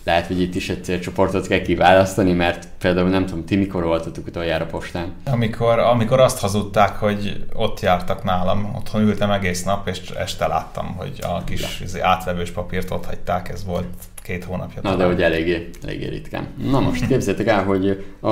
[0.04, 4.26] lehet, hogy itt is egy célcsoportot kell kiválasztani, mert például nem tudom, ti mikor voltatok
[4.26, 5.12] utoljára postán?
[5.24, 10.94] Amikor, amikor azt hazudták, hogy ott jártak nálam, otthon ültem egész nap, és este láttam,
[10.96, 11.80] hogy a kis.
[11.80, 13.86] Izé, átvevős papírt ott hagyták, ez volt
[14.22, 14.80] két hónapja.
[14.82, 16.46] Na, de hogy eléggé, eléggé ritkán.
[16.70, 18.28] Na most képzeljétek el, hogy a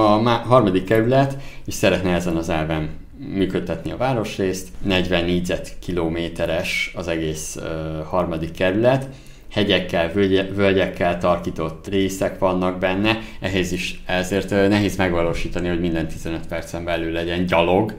[0.47, 2.91] harmadik kerület is szeretne ezen az elven
[3.35, 4.69] működtetni a városrészt.
[4.83, 7.65] 40 négyzetkilométeres az egész uh,
[8.05, 9.07] harmadik kerület,
[9.51, 10.13] hegyekkel,
[10.55, 17.13] völgyekkel tarkított részek vannak benne, ehhez is ezért nehéz megvalósítani, hogy minden 15 percen belül
[17.13, 17.95] legyen gyalog,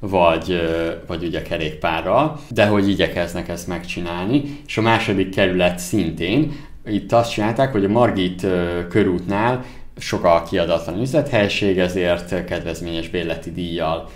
[0.00, 0.60] vagy,
[1.06, 4.42] vagy ugye kerékpárral, de hogy igyekeznek ezt megcsinálni.
[4.66, 6.52] És a második kerület szintén,
[6.86, 8.46] itt azt csinálták, hogy a Margit
[8.88, 9.64] körútnál
[9.98, 14.08] sok a kiadatlan üzlethelység, ezért kedvezményes bérleti díjjal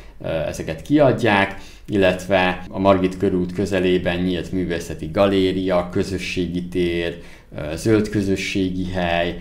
[0.46, 7.18] ezeket kiadják, illetve a Margit körút közelében nyílt művészeti galéria, közösségi tér,
[7.74, 9.40] zöld közösségi hely,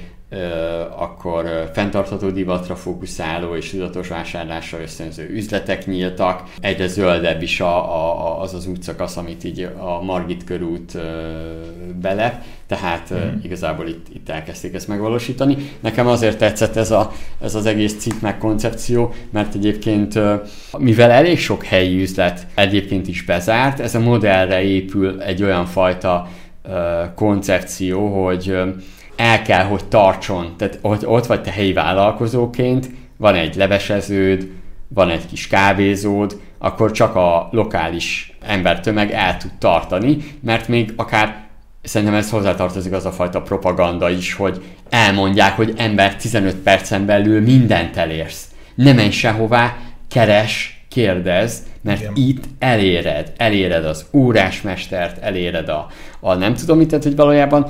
[0.97, 6.43] akkor fenntartható divatra fókuszáló és tudatos vásárlásra ösztönző üzletek nyíltak.
[6.59, 10.97] Egyre zöldebb is a, a, az az útszakasz, amit így a Margit körút
[12.01, 13.37] belep, tehát mm.
[13.43, 15.57] igazából itt, itt elkezdték ezt megvalósítani.
[15.79, 20.19] Nekem azért tetszett ez, a, ez az egész cikk meg koncepció, mert egyébként
[20.77, 26.27] mivel elég sok helyi üzlet egyébként is bezárt, ez a modellre épül egy olyan fajta
[27.15, 28.57] koncepció, hogy
[29.15, 30.53] el kell, hogy tartson.
[30.57, 34.47] Tehát ott, ott vagy te helyi vállalkozóként, van egy leveseződ,
[34.87, 41.43] van egy kis kávézód, akkor csak a lokális embertömeg el tud tartani, mert még akár
[41.83, 47.41] szerintem ez hozzátartozik az a fajta propaganda is, hogy elmondják, hogy ember 15 percen belül
[47.41, 48.47] mindent elérsz.
[48.75, 52.13] Ne menj sehová, keres, kérdez, mert Igen.
[52.15, 55.87] itt eléred, eléred az órásmestert, eléred a,
[56.19, 57.67] a nem tudom mit, tehát hogy valójában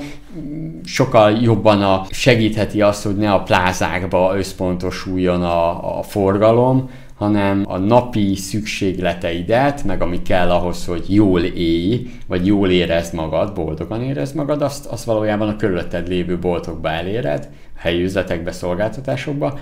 [0.84, 7.78] sokkal jobban a, segítheti azt, hogy ne a plázákba összpontosuljon a, a forgalom, hanem a
[7.78, 14.34] napi szükségleteidet, meg ami kell ahhoz, hogy jól élj, vagy jól érezd magad, boldogan érezd
[14.34, 19.58] magad, azt, azt valójában a körülötted lévő boltokba eléred, helyi üzletekbe, szolgáltatásokba,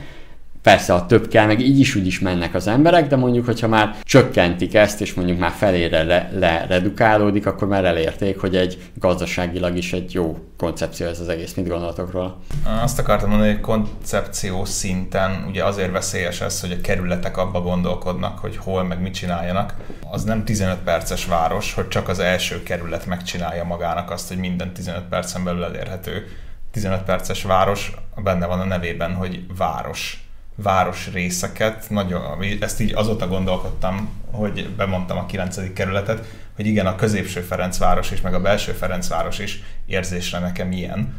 [0.64, 3.68] Persze, a több kell, meg így is úgy is mennek az emberek, de mondjuk, hogyha
[3.68, 8.90] már csökkentik ezt, és mondjuk már felére le, le redukálódik, akkor már elérték, hogy egy
[8.94, 11.55] gazdaságilag is egy jó koncepció ez az egész.
[11.55, 12.38] Mit gondoltok róla?
[12.83, 18.38] Azt akartam mondani, hogy koncepció szinten ugye azért veszélyes ez, hogy a kerületek abba gondolkodnak,
[18.38, 19.74] hogy hol meg mit csináljanak.
[20.11, 24.72] Az nem 15 perces város, hogy csak az első kerület megcsinálja magának azt, hogy minden
[24.72, 26.27] 15 percen belül elérhető.
[26.70, 30.23] 15 perces város, benne van a nevében, hogy város
[30.54, 32.22] város részeket, nagyon,
[32.60, 35.72] ezt így azóta gondolkodtam, hogy bemondtam a 9.
[35.72, 41.14] kerületet, hogy igen, a középső Ferencváros is, meg a belső Ferencváros is érzésre nekem ilyen,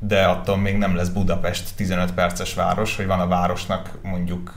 [0.00, 4.52] de attól még nem lesz Budapest 15 perces város, hogy van a városnak mondjuk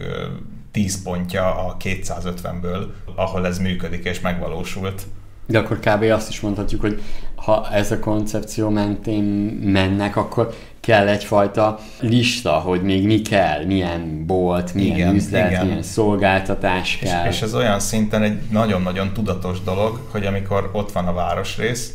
[0.72, 5.02] 10 pontja a 250-ből, ahol ez működik és megvalósult.
[5.46, 6.04] De akkor kb.
[6.04, 7.02] azt is mondhatjuk, hogy
[7.36, 9.24] ha ez a koncepció mentén
[9.64, 15.66] mennek, akkor kell egyfajta lista, hogy még mi kell, milyen bolt, milyen igen, üzlet, igen.
[15.66, 17.28] milyen szolgáltatás kell.
[17.28, 21.94] És, és ez olyan szinten egy nagyon-nagyon tudatos dolog, hogy amikor ott van a városrész,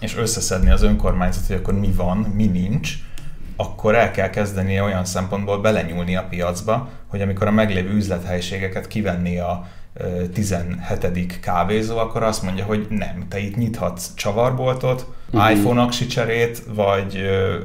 [0.00, 2.92] és összeszedni az önkormányzat, hogy akkor mi van, mi nincs,
[3.56, 9.38] akkor el kell kezdenie olyan szempontból belenyúlni a piacba, hogy amikor a meglévő üzlethelyiségeket kivenni
[9.38, 9.66] a
[10.32, 11.40] 17.
[11.40, 15.50] kávézó, akkor azt mondja, hogy nem, te itt nyithatsz csavarboltot, uh-huh.
[15.50, 17.22] iPhone aksi cserét, vagy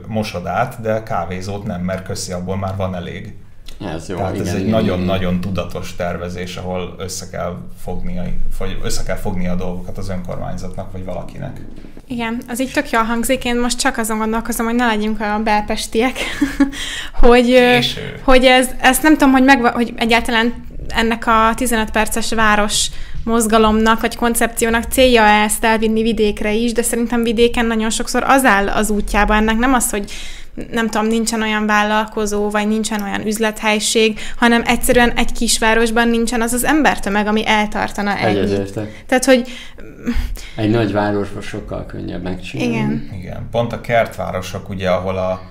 [0.07, 3.33] mosodát, de kávézót nem, mert köszi, abból már van elég.
[3.79, 8.23] Ez jó, Tehát igen, ez egy nagyon-nagyon tudatos tervezés, ahol össze kell, fognia,
[8.57, 11.61] vagy össze kell fogni a dolgokat az önkormányzatnak, vagy valakinek.
[12.07, 15.41] Igen, az így tök jól hangzik, én most csak azon gondolkozom, hogy ne legyünk a
[15.43, 16.17] belpestiek,
[17.23, 18.19] hogy, Késő.
[18.23, 20.53] hogy ez, ezt nem tudom, hogy, meg, hogy egyáltalán
[20.87, 22.89] ennek a 15 perces város
[23.29, 28.69] mozgalomnak, vagy koncepciónak célja ezt elvinni vidékre is, de szerintem vidéken nagyon sokszor az áll
[28.69, 30.11] az útjába ennek, nem az, hogy
[30.71, 36.53] nem tudom, nincsen olyan vállalkozó, vagy nincsen olyan üzlethelység, hanem egyszerűen egy kisvárosban nincsen az
[36.53, 38.79] az embertömeg, ami eltartana ennyit.
[39.07, 39.47] Tehát, hogy...
[40.55, 42.73] Egy nagy városban sokkal könnyebb megcsinálni.
[42.73, 43.09] Igen.
[43.19, 43.47] Igen.
[43.51, 45.41] Pont a kertvárosok, ugye, ahol a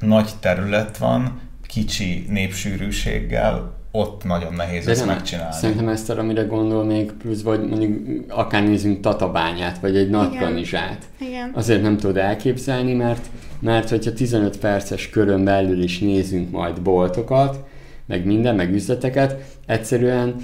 [0.00, 5.54] nagy terület van, kicsi népsűrűséggel, ott nagyon nehéz De ezt nem, megcsinálni.
[5.54, 10.36] Szerintem ezt arra, amire gondol még plusz, vagy mondjuk akár nézzünk Tatabányát, vagy egy nagy
[10.36, 11.04] kanizsát.
[11.20, 11.50] Igen.
[11.54, 13.26] Azért nem tudod elképzelni, mert,
[13.60, 17.64] mert hogyha 15 perces körön belül is nézünk majd boltokat,
[18.06, 20.34] meg minden, meg üzleteket, egyszerűen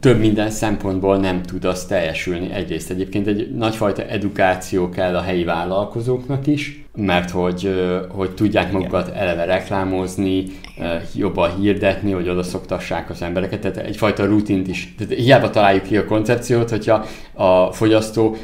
[0.00, 2.52] több minden szempontból nem tud az teljesülni.
[2.52, 7.74] Egyrészt egyébként egy nagyfajta edukáció kell a helyi vállalkozóknak is, mert hogy,
[8.08, 10.44] hogy tudják magukat eleve reklámozni,
[11.14, 14.94] jobban hirdetni, hogy oda szoktassák az embereket, tehát egyfajta rutint is.
[14.98, 18.36] Tehát hiába találjuk ki a koncepciót, hogyha a fogyasztó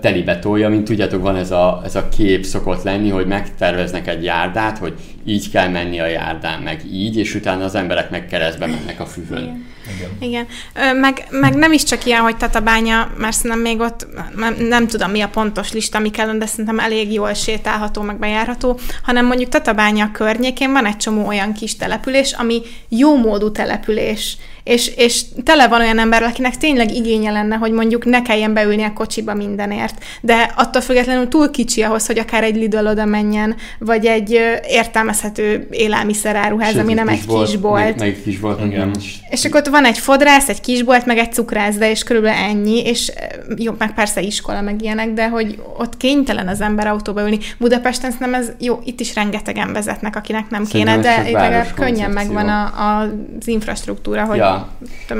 [0.00, 4.24] telibe tolja, mint tudjátok, van ez a, ez a kép szokott lenni, hogy megterveznek egy
[4.24, 4.94] járdát, hogy
[5.26, 9.06] így kell menni a járdán, meg így, és utána az emberek meg keresztbe mennek a
[9.06, 9.42] füvön.
[9.42, 9.66] Igen.
[9.94, 10.10] Igen.
[10.20, 10.46] Igen.
[10.74, 14.86] Ö, meg, meg nem is csak ilyen, hogy Tatabánya, mert szerintem még ott nem, nem
[14.86, 19.26] tudom mi a pontos lista, mi kellene, de szerintem elég jól sétálható, meg bejárható, hanem
[19.26, 24.36] mondjuk Tatabánya környékén van egy csomó olyan kis település, ami jó módú település
[24.66, 28.82] és, és tele van olyan ember, akinek tényleg igénye lenne, hogy mondjuk ne kelljen beülni
[28.82, 33.56] a kocsiba mindenért, de attól függetlenül túl kicsi ahhoz, hogy akár egy Lidl oda menjen,
[33.78, 37.84] vagy egy értelmezhető élelmiszeráruház, Sőt, ami nem egy volt, kisbolt.
[37.84, 38.96] Meg, meg kisbolt, igen.
[39.30, 43.12] És akkor ott van egy fodrász, egy kisbolt, meg egy cukrászda, és körülbelül ennyi, és
[43.56, 47.38] jó, meg persze iskola, meg ilyenek, de hogy ott kénytelen az ember autóba ülni.
[47.58, 52.10] Budapesten nem ez, jó, itt is rengetegen vezetnek, akinek nem Szerintem kéne, de legalább könnyen
[52.10, 53.00] megvan a, a,
[53.40, 54.55] az infrastruktúra, hogy ja,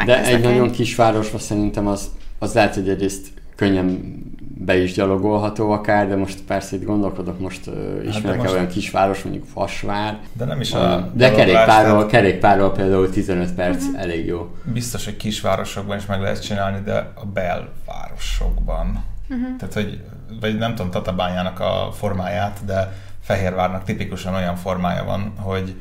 [0.07, 4.15] de egy nagyon kisvárosban szerintem az, az lehet, hogy egyrészt könnyen
[4.59, 7.75] be is gyalogolható akár, de most persze itt gondolkodok, most uh,
[8.09, 10.19] ismerek hát olyan kisváros, mondjuk Fasvár.
[10.33, 11.11] De nem is a...
[11.15, 12.11] De kerékpárral, tehát...
[12.11, 14.01] kerékpárral például 15 perc uh-huh.
[14.01, 14.55] elég jó.
[14.65, 19.05] Biztos, hogy kisvárosokban is meg lehet csinálni, de a belvárosokban.
[19.29, 19.57] Uh-huh.
[19.59, 20.01] Tehát, hogy,
[20.41, 25.75] vagy nem tudom Tatabányának a formáját, de Fehérvárnak tipikusan olyan formája van, hogy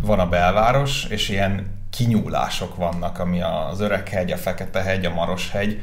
[0.00, 5.80] van a belváros, és ilyen kinyúlások vannak, ami az Öreg-hegy, a Fekete-hegy, a Maros-hegy,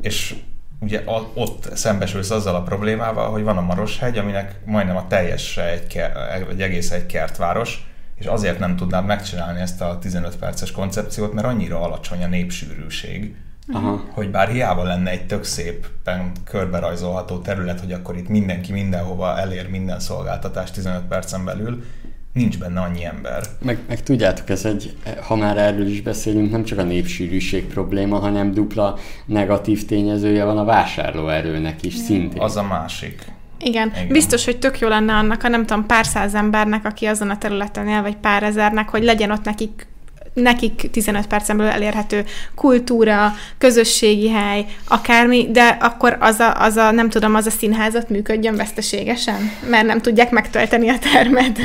[0.00, 0.36] és
[0.80, 1.02] ugye
[1.34, 6.02] ott szembesülsz azzal a problémával, hogy van a Maros-hegy, aminek majdnem a teljes egy,
[6.50, 11.46] egy egész egy kertváros, és azért nem tudnád megcsinálni ezt a 15 perces koncepciót, mert
[11.46, 13.36] annyira alacsony a népsűrűség,
[13.72, 14.04] Aha.
[14.10, 19.68] hogy bár hiába lenne egy tök szépen körberajzolható terület, hogy akkor itt mindenki mindenhova elér
[19.68, 21.84] minden szolgáltatást 15 percen belül,
[22.32, 23.42] nincs benne annyi ember.
[23.62, 28.18] Meg, meg tudjátok, ez egy, ha már erről is beszélünk, nem csak a népsűrűség probléma,
[28.18, 32.40] hanem dupla negatív tényezője van a vásárlóerőnek is szintén.
[32.40, 33.24] Az a másik.
[33.58, 33.92] Igen.
[33.94, 37.30] Igen, biztos, hogy tök jó lenne annak a nem tudom, pár száz embernek, aki azon
[37.30, 39.86] a területen él, vagy pár ezernek, hogy legyen ott nekik
[40.32, 46.90] nekik 15 percen belül elérhető kultúra, közösségi hely, akármi, de akkor az a, az a,
[46.90, 51.58] nem tudom, az a színházat működjön veszteségesen, mert nem tudják megtölteni a termet.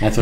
[0.00, 0.14] Hát,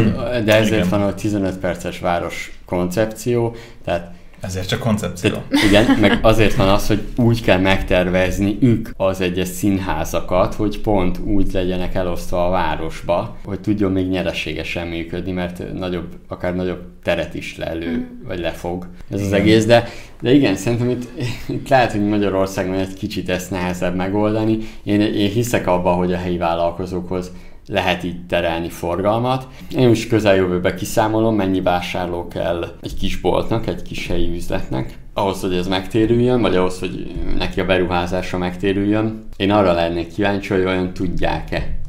[0.44, 0.88] de ezért Igen.
[0.88, 4.10] van a 15 perces város koncepció, tehát
[4.42, 5.30] ezért csak koncepció.
[5.30, 10.80] Tehát, igen, meg azért van az, hogy úgy kell megtervezni ők az egyes színházakat, hogy
[10.80, 16.82] pont úgy legyenek elosztva a városba, hogy tudjon még nyereségesen működni, mert nagyobb, akár nagyobb
[17.02, 18.26] teret is lelő, mm.
[18.26, 19.32] vagy lefog ez igen.
[19.32, 19.88] az egész, de,
[20.20, 21.08] de igen, szerintem itt,
[21.48, 24.58] itt lehet, hogy Magyarországon egy kicsit ezt nehezebb megoldani.
[24.82, 27.30] Én, én hiszek abban, hogy a helyi vállalkozókhoz
[27.66, 29.48] lehet így terelni forgalmat.
[29.76, 35.40] Én is közeljövőbe kiszámolom, mennyi vásárló kell egy kis boltnak, egy kis helyi üzletnek, ahhoz,
[35.40, 39.24] hogy ez megtérüljön, vagy ahhoz, hogy neki a beruházása megtérüljön.
[39.36, 41.80] Én arra lennék kíváncsi, hogy olyan tudják-e.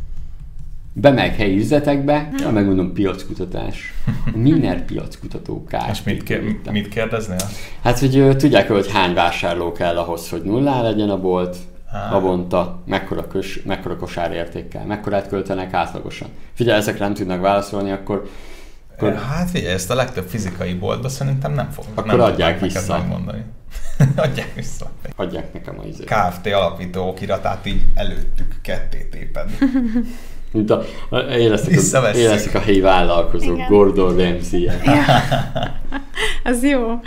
[0.95, 3.93] Bemegy helyi üzletekbe, ja, megmondom piackutatás.
[4.36, 5.89] Miner piackutató kár.
[5.91, 7.49] És mit, ké- mit kérdeznél?
[7.83, 11.57] Hát, hogy tudják hogy hány vásárló kell ahhoz, hogy nullá legyen a bolt.
[11.93, 16.27] Havonta mekkora, kös, mekkora kosárértékkel, mekkorát költenek átlagosan.
[16.53, 18.29] Figyelj, ezekre nem tudnak válaszolni, akkor
[18.97, 19.15] akkor...
[19.15, 21.86] Hát figyelj, ezt a legtöbb fizikai boltban szerintem nem fog.
[21.93, 22.97] Akkor nem adják vissza.
[22.97, 23.43] Megmondani.
[24.15, 24.89] adják vissza.
[25.15, 26.06] Adják nekem a izét.
[26.06, 29.49] KFT alapító okiratát így előttük ketté téped.
[30.51, 30.84] Mint a,
[31.29, 33.67] éreztek, a, éreztek a helyi vállalkozók, Igen.
[33.67, 34.69] Gordon Ramsay.
[36.43, 36.99] Az jó.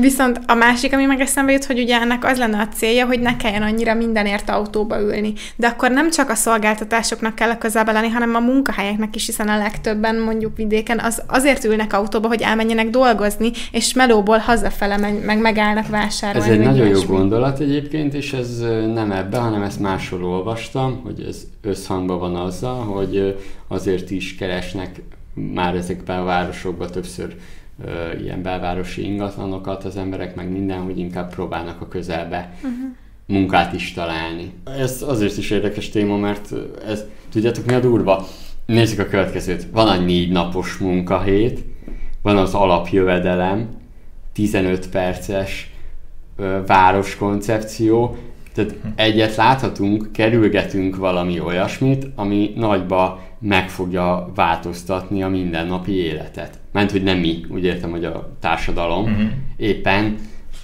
[0.00, 3.20] Viszont a másik, ami meg eszembe jut, hogy ugye ennek az lenne a célja, hogy
[3.20, 5.32] ne kelljen annyira mindenért autóba ülni.
[5.56, 9.48] De akkor nem csak a szolgáltatásoknak kell a közelbe lenni, hanem a munkahelyeknek is, hiszen
[9.48, 15.38] a legtöbben mondjuk vidéken az, azért ülnek autóba, hogy elmenjenek dolgozni, és melóból hazafele meg
[15.38, 16.48] megállnak vásárolni.
[16.48, 18.58] Ez egy nagyon jó gondolat egyébként, és ez
[18.94, 23.36] nem ebbe, hanem ezt máshol olvastam, hogy ez összhangban van azzal, hogy
[23.68, 25.02] azért is keresnek
[25.34, 27.36] már ezekben a városokban többször
[28.22, 32.72] ilyen belvárosi ingatlanokat az emberek, meg minden, hogy inkább próbálnak a közelbe uh-huh.
[33.26, 34.52] munkát is találni.
[34.64, 36.52] Ez azért is érdekes téma, mert
[36.86, 38.26] ez, tudjátok mi a durva?
[38.66, 39.66] Nézzük a következőt.
[39.72, 41.64] Van a négy napos munkahét,
[42.22, 43.68] van az alapjövedelem,
[44.32, 45.70] 15 perces
[46.36, 48.16] ö, városkoncepció,
[48.54, 56.58] tehát egyet láthatunk, kerülgetünk valami olyasmit, ami nagyba meg fogja változtatni a mindennapi életet.
[56.74, 59.30] Ment, hogy nem mi, úgy értem, hogy a társadalom uh-huh.
[59.56, 60.16] éppen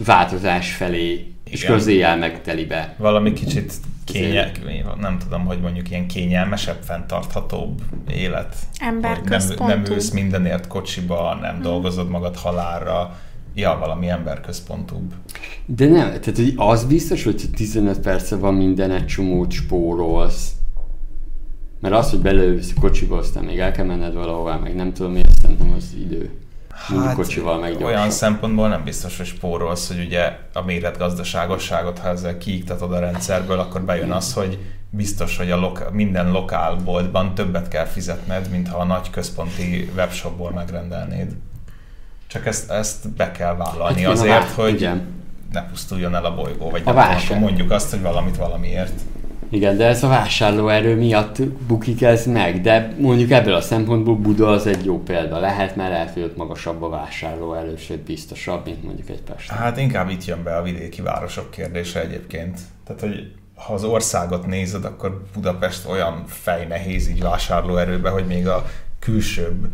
[0.05, 1.35] változás felé Igen.
[1.45, 2.95] és közéjel megtelibe.
[2.99, 3.73] Valami kicsit
[4.05, 4.51] kényel,
[5.01, 8.57] nem tudom, hogy mondjuk ilyen kényelmesebb, fenntarthatóbb élet.
[8.79, 9.65] Emberközpontú.
[9.65, 11.63] Nem, nem ülsz mindenért kocsiba, nem hmm.
[11.63, 13.19] dolgozod magad halálra,
[13.55, 15.13] ja, valami emberközpontúbb.
[15.67, 20.53] De nem, tehát hogy az biztos, hogy 15 perce van minden egy csomót spórolsz.
[21.81, 25.13] Mert az, hogy beleülsz a kocsiba, aztán még el kell menned valahová, meg nem tudom
[25.13, 26.31] miért, szerintem az idő.
[26.89, 32.39] Hát, kocsival meg olyan szempontból nem biztos, hogy spórolsz, hogy ugye a méretgazdaságosságot, ha ezzel
[32.39, 34.59] kiiktatod a rendszerből, akkor bejön az, hogy
[34.91, 40.51] biztos, hogy a loka- minden lokálboltban többet kell fizetned, mint ha a nagy központi webshopból
[40.51, 41.33] megrendelnéd.
[42.27, 45.07] Csak ezt, ezt be kell vállalni hát, azért, hogy igen.
[45.53, 49.01] ne pusztuljon el a bolygó, vagy a nem mondjuk azt, hogy valamit valamiért.
[49.51, 54.49] Igen, de ez a vásárlóerő miatt bukik ez meg, de mondjuk ebből a szempontból Buda
[54.49, 59.23] az egy jó példa lehet, mert lehet, magasabb a vásárlóerő, sőt biztosabb, mint mondjuk egy
[59.23, 59.51] Pest.
[59.51, 62.59] Hát inkább itt jön be a vidéki városok kérdése egyébként.
[62.85, 68.65] Tehát, hogy ha az országot nézed, akkor Budapest olyan fejnehéz így vásárlóerőbe, hogy még a
[68.99, 69.67] külsőbb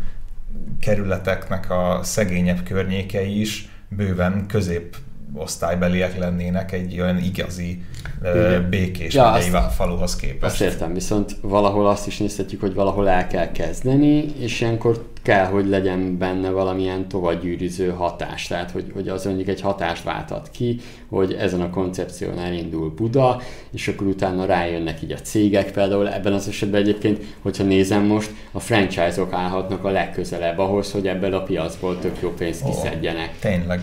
[0.79, 4.95] kerületeknek a szegényebb környékei is bőven közép
[5.35, 7.81] osztálybeliek lennének egy olyan igazi
[8.21, 8.69] Igen.
[8.69, 10.51] békés ja, azt, faluhoz képest.
[10.51, 15.45] Azt értem, viszont valahol azt is nézhetjük, hogy valahol el kell kezdeni, és ilyenkor kell,
[15.45, 20.79] hogy legyen benne valamilyen tovagyűrűző hatás, tehát hogy, hogy az mondjuk egy hatást váltat ki,
[21.09, 26.33] hogy ezen a koncepción elindul Buda, és akkor utána rájönnek így a cégek, például ebben
[26.33, 31.43] az esetben egyébként, hogyha nézem most, a franchise-ok állhatnak a legközelebb ahhoz, hogy ebből a
[31.43, 33.29] piacból tök jó pénzt kiszedjenek.
[33.33, 33.81] Oh, tényleg.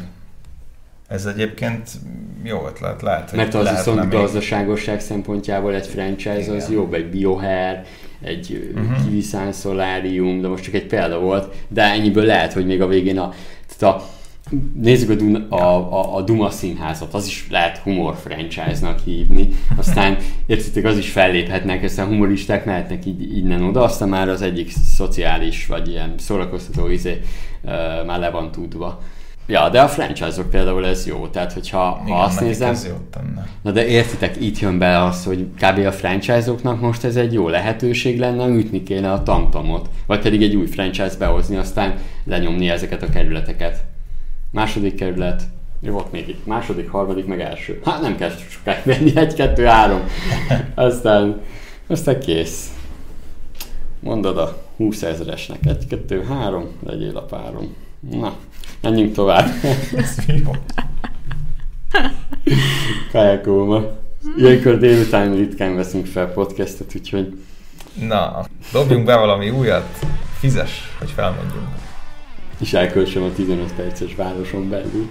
[1.08, 1.90] Ez egyébként
[2.42, 4.08] jó ötlet, lehet, hogy Mert az viszont még...
[4.08, 6.54] gazdaságosság szempontjából egy franchise Igen.
[6.54, 7.82] az jobb, egy biohair,
[8.20, 9.04] egy uh-huh.
[9.04, 13.18] kiviszán szolárium, de most csak egy példa volt, de ennyiből lehet, hogy még a végén
[13.18, 13.32] a,
[13.78, 14.04] tehát a
[14.74, 20.16] nézzük a, Dun- a, a, a Duma színházat, az is lehet humor franchise-nak hívni, aztán
[20.46, 25.66] értitek, az is felléphetnek, aztán humoristák mehetnek így innen oda, aztán már az egyik szociális,
[25.66, 27.20] vagy ilyen szórakoztató izé
[27.62, 27.70] uh,
[28.06, 29.00] már le van tudva.
[29.46, 32.70] Ja, de a franchise-ok például ez jó, tehát hogyha Igen, ha azt nézem...
[32.70, 33.48] Ez jó tenne.
[33.62, 35.86] Na de értitek, itt jön be az, hogy kb.
[35.86, 40.54] a franchise-oknak most ez egy jó lehetőség lenne, ütni kéne a tamtamot, vagy pedig egy
[40.54, 43.84] új franchise behozni, aztán lenyomni ezeket a kerületeket.
[44.50, 45.42] Második kerület,
[45.80, 47.80] volt még itt, második, harmadik, meg első.
[47.84, 50.00] Hát nem kell sokáig menni, egy, kettő, három.
[50.74, 51.40] Aztán,
[51.86, 52.72] aztán kész.
[54.00, 57.74] Mondod a 20 ezeresnek, egy, kettő, három, legyél a párom.
[58.10, 58.36] Na,
[58.84, 59.48] menjünk tovább.
[63.12, 63.82] Kajakulma.
[64.36, 67.38] Ilyenkor délután ritkán veszünk fel podcastet, úgyhogy...
[68.08, 69.98] Na, dobjunk be valami újat,
[70.38, 71.68] fizes, hogy felmondjunk.
[72.60, 75.08] És elköltsem a 15 perces városon belül.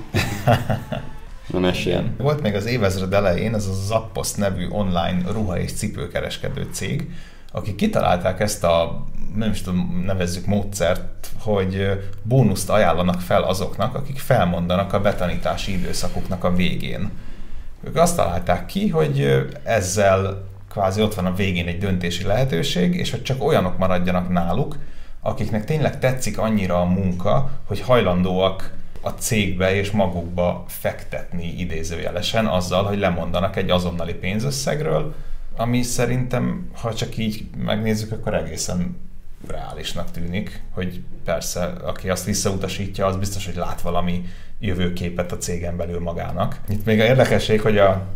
[1.51, 2.05] Na mesélj.
[2.17, 7.09] Volt még az évezred elején ez a Zappos nevű online ruha és cipőkereskedő cég,
[7.51, 9.05] akik kitalálták ezt a,
[9.36, 16.43] nem is tudom, nevezzük módszert, hogy bónuszt ajánlanak fel azoknak, akik felmondanak a betanítási időszakuknak
[16.43, 17.12] a végén.
[17.84, 23.12] Ők azt találták ki, hogy ezzel kvázi ott van a végén egy döntési lehetőség, és
[23.12, 24.78] hogy csak olyanok maradjanak náluk,
[25.22, 32.84] akiknek tényleg tetszik annyira a munka, hogy hajlandóak a cégbe és magukba fektetni idézőjelesen azzal,
[32.84, 35.14] hogy lemondanak egy azonnali pénzösszegről,
[35.57, 38.97] ami szerintem, ha csak így megnézzük, akkor egészen
[39.48, 44.26] reálisnak tűnik, hogy persze, aki azt visszautasítja, az biztos, hogy lát valami
[44.60, 46.60] jövőképet a cégen belül magának.
[46.70, 48.08] Itt még a érdekesség, hogy a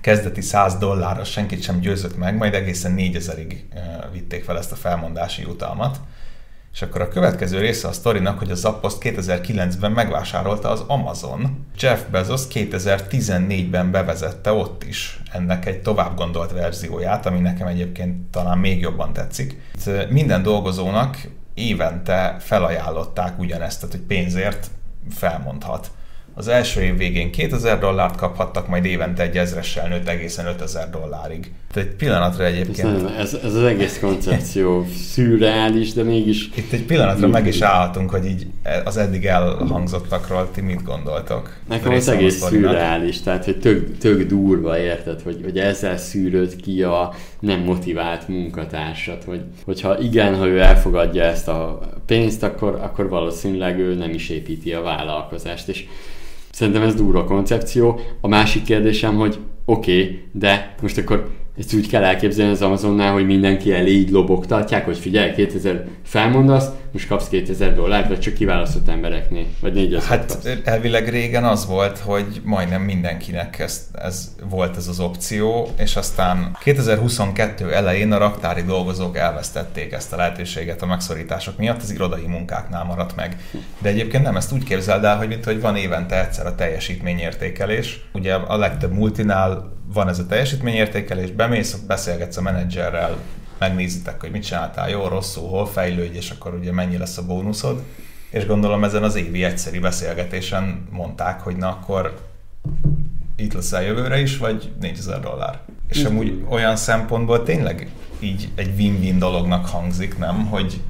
[0.00, 4.76] kezdeti 100 dollárra senkit sem győzött meg, majd egészen 4000-ig eh, vitték fel ezt a
[4.76, 6.00] felmondási jutalmat.
[6.74, 11.66] És akkor a következő része a sztorinak, hogy a Zappos 2009-ben megvásárolta az Amazon.
[11.78, 18.58] Jeff Bezos 2014-ben bevezette ott is ennek egy tovább gondolt verzióját, ami nekem egyébként talán
[18.58, 19.60] még jobban tetszik.
[20.08, 24.70] Minden dolgozónak évente felajánlották ugyanezt, tehát hogy pénzért
[25.10, 25.90] felmondhat.
[26.36, 31.52] Az első év végén 2000 dollárt kaphattak, majd évente egy ezressel nőtt egészen 5000 dollárig.
[31.72, 33.10] Tehát egy pillanatra egyébként...
[33.18, 36.48] Ez, ez, az egész koncepció szürreális, de mégis...
[36.54, 38.46] Itt egy pillanatra meg is állhatunk, hogy így
[38.84, 41.56] az eddig elhangzottakról ti mit gondoltok?
[41.68, 46.82] Nekem az egész szürreális, tehát hogy tök, tök durva, érted, hogy, hogy ezzel szűröd ki
[46.82, 53.08] a nem motivált munkatársat, hogy, hogyha igen, ha ő elfogadja ezt a pénzt, akkor, akkor
[53.08, 55.84] valószínűleg ő nem is építi a vállalkozást, és
[56.54, 58.00] Szerintem ez durva koncepció.
[58.20, 63.12] A másik kérdésem, hogy oké, okay, de most akkor ezt úgy kell elképzelni az Amazonnál,
[63.12, 68.34] hogy mindenki elé így lobogtatják, hogy figyelj, 2000 felmondasz, most kapsz 2000 dollárt, vagy csak
[68.34, 70.48] kiválasztott embereknél, vagy négy az Hát kapsz.
[70.64, 76.56] elvileg régen az volt, hogy majdnem mindenkinek ez, ez volt ez az opció, és aztán
[76.62, 82.84] 2022 elején a raktári dolgozók elvesztették ezt a lehetőséget a megszorítások miatt, az irodai munkáknál
[82.84, 83.36] maradt meg.
[83.78, 88.00] De egyébként nem ezt úgy képzeld el, hogy mint hogy van évente egyszer a teljesítményértékelés.
[88.12, 93.16] Ugye a legtöbb multinál van ez a teljesítményértékelés, bemész, beszélgetsz a menedzserrel,
[93.58, 97.82] megnézitek, hogy mit csináltál, jó, rosszul, hol fejlődj, és akkor ugye mennyi lesz a bónuszod.
[98.30, 102.20] És gondolom ezen az évi egyszeri beszélgetésen mondták, hogy na akkor
[103.36, 105.60] itt leszel jövőre is, vagy 4000 dollár.
[105.88, 110.46] És amúgy olyan szempontból tényleg így egy win-win dolognak hangzik, nem?
[110.46, 110.80] Hogy,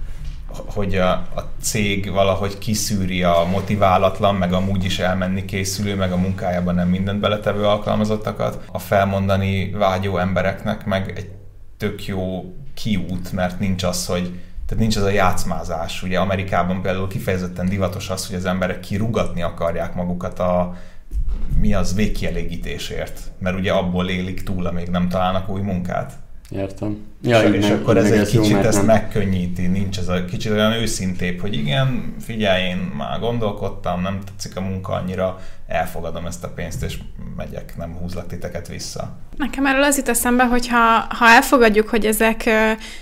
[0.66, 6.16] hogy a, a cég valahogy kiszűri a motiválatlan, meg amúgy is elmenni készülő, meg a
[6.16, 11.30] munkájában nem mindent beletevő alkalmazottakat, a felmondani vágyó embereknek meg egy
[11.76, 16.02] tök jó kiút, mert nincs az, hogy tehát nincs az a játszmázás.
[16.02, 20.76] Ugye Amerikában például kifejezetten divatos az, hogy az emberek kirugatni akarják magukat a
[21.60, 26.12] mi az végkielégítésért, mert ugye abból élik túl, amíg nem találnak új munkát.
[26.50, 26.98] Értem.
[27.26, 28.86] Ja, és, és meg, akkor ez egy kicsit jó, ezt nem...
[28.86, 34.56] megkönnyíti, nincs ez a kicsit olyan őszintébb, hogy igen, figyelj, én már gondolkodtam, nem tetszik
[34.56, 36.98] a munka annyira, elfogadom ezt a pénzt, és
[37.36, 39.16] megyek, nem húzlak titeket vissza.
[39.36, 42.50] Nekem erről az jut eszembe, hogy ha, ha elfogadjuk, hogy ezek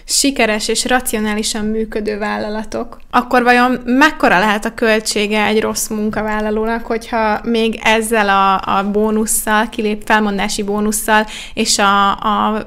[0.05, 7.41] sikeres és racionálisan működő vállalatok, akkor vajon mekkora lehet a költsége egy rossz munkavállalónak, hogyha
[7.45, 12.65] még ezzel a, a bónusszal, kilép felmondási bónusszal, és a, a,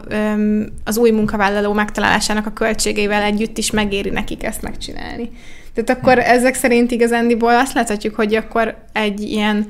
[0.83, 1.11] az új
[1.45, 5.29] munkavállaló megtalálásának a költségével együtt is megéri nekik ezt megcsinálni.
[5.73, 9.67] Tehát akkor ezek szerint igazándiból azt láthatjuk, hogy akkor egy ilyen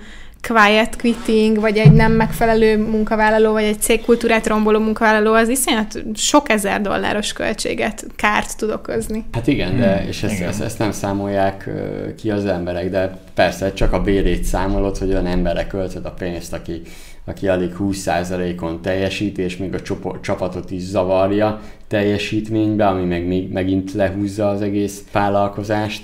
[0.48, 6.50] quiet quitting, vagy egy nem megfelelő munkavállaló, vagy egy cégkultúrát romboló munkavállaló, az iszonyat sok
[6.50, 9.24] ezer dolláros költséget, kárt tud okozni.
[9.32, 10.48] Hát igen, de hmm, és ezt, igen.
[10.48, 11.70] Ezt, ezt nem számolják
[12.18, 16.54] ki az emberek, de persze csak a bérét számolod, hogy olyan emberre költöd a pénzt,
[16.54, 16.82] aki,
[17.26, 19.82] aki alig 20%-on teljesít, és még a
[20.22, 26.04] csapatot is zavarja teljesítménybe, ami meg még, megint lehúzza az egész vállalkozást,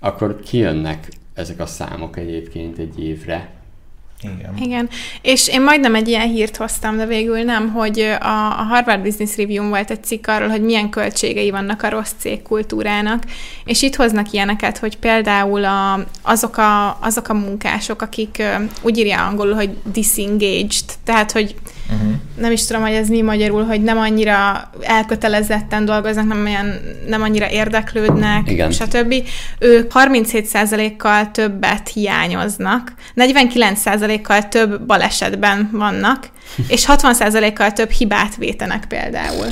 [0.00, 3.59] akkor kijönnek ezek a számok egyébként egy évre.
[4.22, 4.56] Igen.
[4.60, 4.88] Igen.
[5.22, 8.26] És én majdnem egy ilyen hírt hoztam, de végül nem, hogy a,
[8.68, 13.22] Harvard Business Review volt egy cikk arról, hogy milyen költségei vannak a rossz cégkultúrának,
[13.64, 18.42] és itt hoznak ilyeneket, hogy például a, azok, a, azok a munkások, akik
[18.82, 21.54] úgy írja angolul, hogy disengaged, tehát, hogy
[21.92, 22.12] uh-huh.
[22.36, 26.74] nem is tudom, hogy ez mi magyarul, hogy nem annyira elkötelezetten dolgoznak, nem, olyan,
[27.08, 28.70] nem annyira érdeklődnek, Igen.
[28.70, 29.14] stb.
[29.58, 36.30] Ők 37%-kal többet hiányoznak, 49%-kal több balesetben vannak,
[36.68, 39.46] és 60%-kal több hibát vétenek például.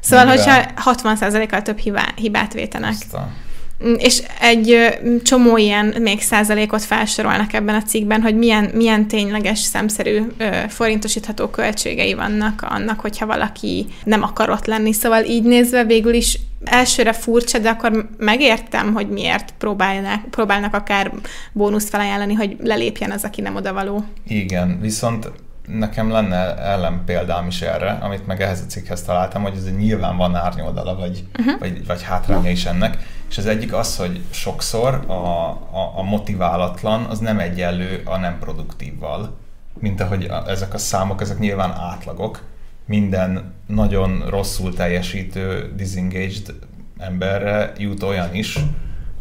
[0.00, 1.78] Szóval, hogyha 60%-kal több
[2.16, 2.90] hibát vétenek.
[2.90, 3.44] Aztán.
[3.84, 9.58] Mm, és egy csomó ilyen még százalékot felsorolnak ebben a cikkben, hogy milyen, milyen tényleges,
[9.58, 10.22] szemszerű
[10.68, 14.92] forintosítható költségei vannak annak, hogyha valaki nem akar ott lenni.
[14.92, 21.12] Szóval így nézve végül is elsőre furcsa, de akkor megértem, hogy miért próbálnak, próbálnak akár
[21.52, 24.04] bónuszt felajánlani, hogy lelépjen az, aki nem odavaló.
[24.26, 25.30] Igen, viszont
[25.66, 30.34] nekem lenne ellenpéldám is erre, amit meg ehhez a cikkhez találtam, hogy ez nyilván van
[30.34, 31.58] árnyoldala, vagy, uh-huh.
[31.58, 32.98] vagy, vagy hátránya is ennek,
[33.28, 38.38] És az egyik az, hogy sokszor a, a, a motiválatlan az nem egyenlő a nem
[38.38, 39.36] produktívval.
[39.78, 42.44] Mint ahogy a, ezek a számok, ezek nyilván átlagok.
[42.84, 46.54] Minden nagyon rosszul teljesítő, disengaged
[46.98, 48.58] emberre jut olyan is,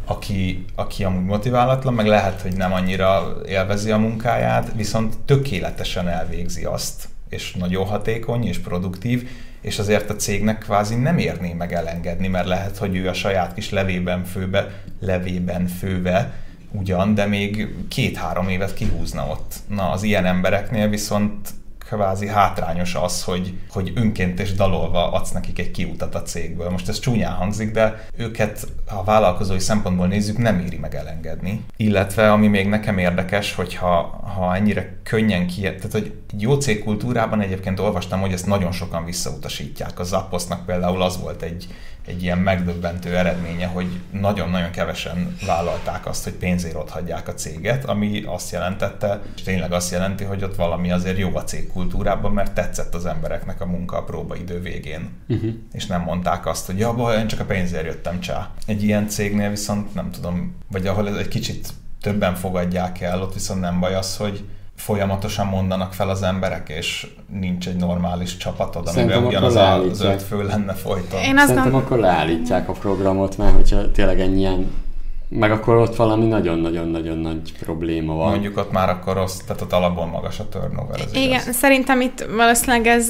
[0.05, 6.63] aki, aki amúgy motiválatlan, meg lehet, hogy nem annyira élvezi a munkáját, viszont tökéletesen elvégzi
[6.63, 9.29] azt, és nagyon hatékony és produktív,
[9.66, 13.53] és azért a cégnek kvázi nem érné meg elengedni, mert lehet, hogy ő a saját
[13.53, 16.34] kis levében főbe, levében főve
[16.72, 19.53] ugyan, de még két-három évet kihúzna ott.
[19.68, 21.49] Na, az ilyen embereknél viszont
[21.86, 26.69] kvázi hátrányos az, hogy, hogy önként és dalolva adsz nekik egy kiutat a cégből.
[26.69, 31.65] Most ez csúnyán hangzik, de őket, ha a vállalkozói szempontból nézzük, nem éri meg elengedni.
[31.77, 35.61] Illetve, ami még nekem érdekes, hogyha ha ennyire könnyen ki...
[35.61, 39.99] Tehát, hogy jó cégkultúrában egyébként olvastam, hogy ezt nagyon sokan visszautasítják.
[39.99, 41.67] A Zappostnak például az volt egy,
[42.05, 47.85] egy ilyen megdöbbentő eredménye, hogy nagyon-nagyon kevesen vállalták azt, hogy pénzért ott hagyják a céget,
[47.85, 52.53] ami azt jelentette, és tényleg azt jelenti, hogy ott valami azért jó a cégkultúrában, mert
[52.53, 55.09] tetszett az embereknek a munka a próbaidő végén.
[55.27, 55.53] Uh-huh.
[55.71, 58.49] És nem mondták azt, hogy ja, baj, én csak a pénzért jöttem csá.
[58.65, 61.69] Egy ilyen cégnél viszont nem tudom, vagy ahol ez egy kicsit
[62.01, 64.43] többen fogadják el, ott viszont nem baj az, hogy
[64.76, 67.07] folyamatosan mondanak fel az emberek, és
[67.39, 71.21] nincs egy normális csapatod, amiben ugyanaz az öt fő lenne folyton.
[71.21, 71.82] Én azt Szerintem nem...
[71.82, 74.84] akkor leállítják a programot, mert hogyha tényleg ennyien
[75.30, 78.30] meg akkor ott valami nagyon-nagyon-nagyon nagy probléma van.
[78.30, 80.99] Mondjuk ott már akkor rossz, tehát ott alapból magas a turnover.
[80.99, 81.55] Ez Igen, igaz.
[81.55, 83.09] szerintem itt valószínűleg ez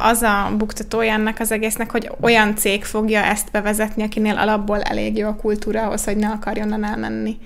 [0.00, 5.16] az a buktatója ennek az egésznek, hogy olyan cég fogja ezt bevezetni, akinél alapból elég
[5.16, 7.38] jó a kultúra ahhoz, hogy ne akarjon elmenni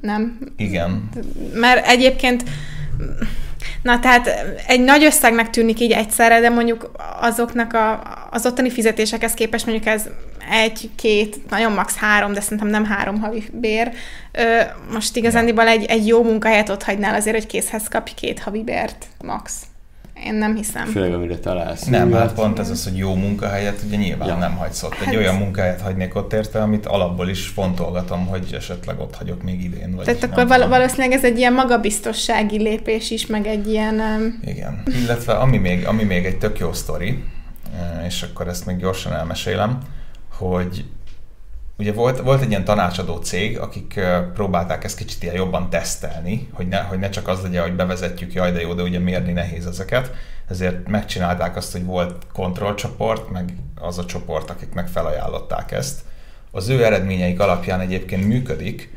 [0.00, 0.38] nem?
[0.56, 1.08] Igen.
[1.54, 2.44] Mert egyébként
[3.82, 4.28] Na, tehát
[4.66, 9.86] egy nagy összegnek tűnik így egyszerre, de mondjuk azoknak a, az ottani fizetésekhez képest mondjuk
[9.86, 10.08] ez
[10.50, 11.96] egy, két, nagyon max.
[11.96, 13.92] három, de szerintem nem három havi bér.
[14.32, 14.60] Ö,
[14.92, 19.06] most igazándiból egy, egy jó munkahelyet ott hagynál azért, hogy készhez kapj két havi bért
[19.24, 19.62] max.
[20.24, 20.86] Én nem hiszem.
[20.86, 21.84] Főleg, amire találsz.
[21.84, 24.36] Nem, hát pont ez az, hogy jó munkahelyet, ugye nyilván ja.
[24.36, 24.92] nem hagysz ott.
[24.92, 25.14] Egy hát...
[25.14, 29.94] olyan munkahelyet hagynék ott érte, amit alapból is fontolgatom, hogy esetleg ott hagyok még idén.
[29.94, 33.94] Vagy Tehát akkor val- valószínűleg ez egy ilyen magabiztossági lépés is, meg egy ilyen...
[33.94, 34.38] Um...
[34.44, 34.82] Igen.
[35.02, 37.22] Illetve ami még, ami még egy tök jó sztori,
[37.74, 39.78] eh, és akkor ezt még gyorsan elmesélem,
[40.38, 40.84] hogy
[41.78, 44.00] Ugye volt, volt egy ilyen tanácsadó cég, akik
[44.34, 48.32] próbálták ezt kicsit ilyen jobban tesztelni, hogy ne, hogy ne csak az legyen, hogy bevezetjük,
[48.32, 50.12] jaj de jó, de ugye mérni nehéz ezeket.
[50.48, 56.00] Ezért megcsinálták azt, hogy volt kontrollcsoport, meg az a csoport, akiknek felajánlották ezt.
[56.50, 58.94] Az ő eredményeik alapján egyébként működik.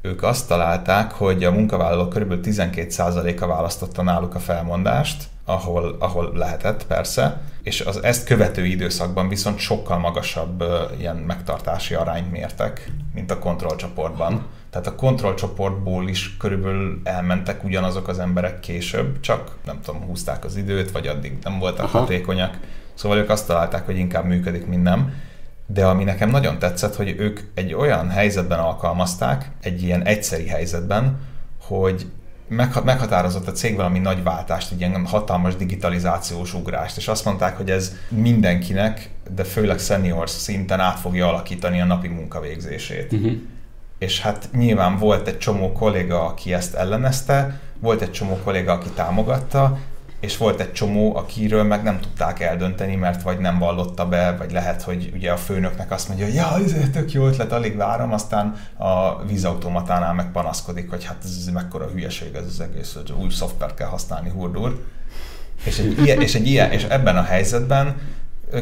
[0.00, 2.46] Ők azt találták, hogy a munkavállalók kb.
[2.46, 9.58] 12%-a választotta náluk a felmondást, ahol, ahol lehetett persze, és az ezt követő időszakban viszont
[9.58, 10.68] sokkal magasabb uh,
[10.98, 14.46] ilyen megtartási arányt mértek, mint a kontrollcsoportban.
[14.70, 20.56] Tehát a kontrollcsoportból is körülbelül elmentek ugyanazok az emberek később, csak nem tudom, húzták az
[20.56, 21.98] időt, vagy addig nem voltak Aha.
[21.98, 22.58] hatékonyak.
[22.94, 25.14] Szóval ők azt találták, hogy inkább működik, mint nem.
[25.66, 31.18] De ami nekem nagyon tetszett, hogy ők egy olyan helyzetben alkalmazták, egy ilyen egyszeri helyzetben,
[31.66, 32.06] hogy
[32.48, 37.70] meghatározott a cég valami nagy váltást, egy ilyen hatalmas digitalizációs ugrást, és azt mondták, hogy
[37.70, 43.12] ez mindenkinek, de főleg senior szinten át fogja alakítani a napi munkavégzését.
[43.12, 43.32] Uh-huh.
[43.98, 48.88] És hát nyilván volt egy csomó kolléga, aki ezt ellenezte, volt egy csomó kolléga, aki
[48.88, 49.78] támogatta,
[50.20, 54.52] és volt egy csomó, akiről meg nem tudták eldönteni, mert vagy nem vallotta be, vagy
[54.52, 58.56] lehet, hogy ugye a főnöknek azt mondja, ja, ez tök jó ötlet, alig várom, aztán
[58.76, 63.74] a vízautomatánál meg panaszkodik, hogy hát ez mekkora hülyeség ez az egész, hogy új szoftvert
[63.74, 64.84] kell használni, hurdur.
[65.64, 67.96] És egy, ilyen, és egy ilyen, és ebben a helyzetben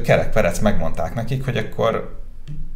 [0.05, 2.22] Kerek Perec megmondták nekik, hogy akkor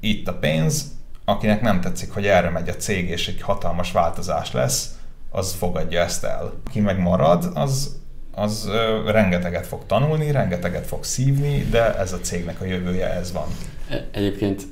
[0.00, 0.84] itt a pénz,
[1.24, 4.90] akinek nem tetszik, hogy erre megy a cég, és egy hatalmas változás lesz,
[5.30, 6.52] az fogadja ezt el.
[6.70, 7.97] Ki meg marad, az
[8.38, 8.68] az
[9.06, 13.48] rengeteget fog tanulni, rengeteget fog szívni, de ez a cégnek a jövője, ez van.
[13.88, 14.62] E, egyébként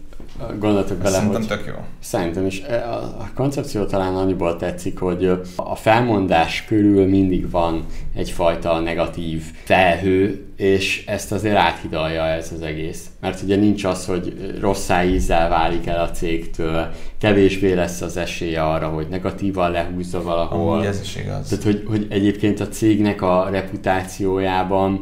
[0.58, 1.48] gondoltok bele, Szerintem hogy...
[1.48, 1.74] tök jó.
[2.00, 2.60] Szerintem is.
[2.60, 5.24] E, a koncepció talán annyiból tetszik, hogy
[5.56, 7.84] a felmondás körül mindig van
[8.14, 13.06] egyfajta negatív felhő, és ezt azért áthidalja ez az egész.
[13.20, 16.88] Mert ugye nincs az, hogy rossz ízzel válik el a cégtől,
[17.20, 20.72] kevésbé lesz az esélye arra, hogy negatívan lehúzza valahol.
[20.72, 21.48] Amúgy ez is igaz.
[21.48, 25.00] Tehát, hogy, hogy egyébként a cégnek a reputációjában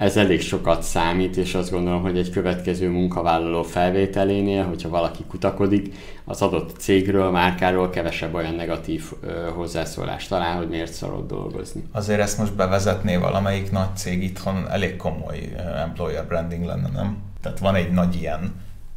[0.00, 5.94] ez elég sokat számít, és azt gondolom, hogy egy következő munkavállaló felvételénél, hogyha valaki kutakodik,
[6.24, 11.82] az adott cégről, márkáról kevesebb olyan negatív ö, hozzászólást talál, hogy miért szarod dolgozni.
[11.92, 17.16] Azért ezt most bevezetné valamelyik nagy cég itthon, elég komoly employer branding lenne, nem?
[17.42, 18.52] Tehát van egy nagy ilyen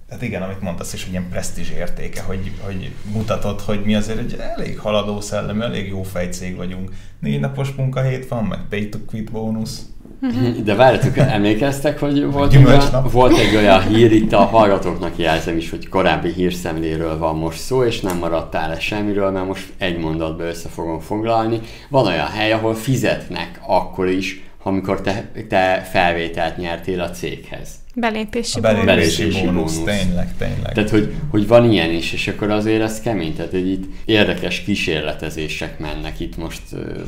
[0.08, 4.18] tehát igen, amit mondasz is, hogy ilyen presztízs értéke, hogy, hogy mutatod, hogy mi azért
[4.18, 6.92] egy elég haladó szellemű, elég jó fejcég vagyunk.
[7.20, 9.93] Négy napos munkahét van, meg pay to quit bónusz.
[10.66, 15.58] De várjátok, emlékeztek, hogy volt egy, olyan, volt egy olyan hír, itt a hallgatóknak jelzem
[15.58, 19.98] is, hogy korábbi hírszemléről van most szó, és nem maradtál le semmiről, mert most egy
[19.98, 21.60] mondatba össze fogom foglalni.
[21.90, 27.83] Van olyan hely, ahol fizetnek akkor is, amikor te, te felvételt nyertél a céghez.
[27.96, 29.78] Belépési, a belépési, belépési bónusz.
[29.78, 29.98] bónusz.
[29.98, 30.74] Tényleg, tényleg.
[30.74, 33.36] Tehát, hogy, hogy van ilyen is, és akkor azért ez kemény.
[33.36, 36.62] Tehát, hogy itt érdekes kísérletezések mennek itt most,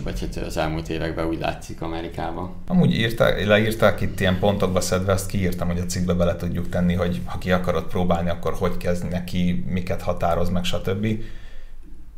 [0.04, 2.54] vagy hát az elmúlt években úgy látszik Amerikában.
[2.68, 6.94] Amúgy írták, leírták itt ilyen pontokba szedve, azt kiírtam, hogy a cikkbe bele tudjuk tenni,
[6.94, 11.08] hogy ha ki akarod próbálni, akkor hogy kezd neki, miket határoz meg, stb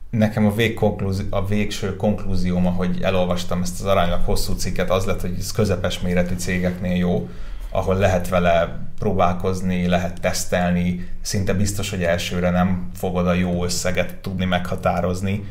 [0.09, 5.22] nekem a, végkonklúzi, a végső konklúzióm, ahogy elolvastam ezt az aránylag hosszú cikket, az lett,
[5.22, 7.30] hogy ez közepes méretű cégeknél jó,
[7.70, 14.15] ahol lehet vele próbálkozni, lehet tesztelni, szinte biztos, hogy elsőre nem fogod a jó összeget
[14.15, 15.43] tudni meghatározni,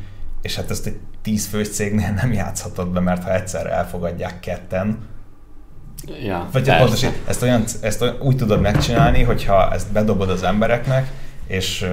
[0.42, 4.98] és hát ezt egy tíz fős cégnél nem játszhatod be, mert ha egyszer elfogadják ketten,
[6.24, 11.10] Ja, Vagy pontosan, ezt, olyan, ezt olyan, úgy tudod megcsinálni, hogyha ezt bedobod az embereknek,
[11.46, 11.86] és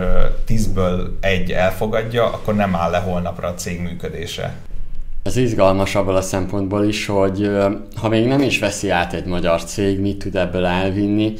[0.45, 4.55] tízből egy elfogadja, akkor nem áll le holnapra a cég működése.
[5.23, 7.49] Ez izgalmas abban a szempontból is, hogy
[7.95, 11.33] ha még nem is veszi át egy magyar cég, mit tud ebből elvinni,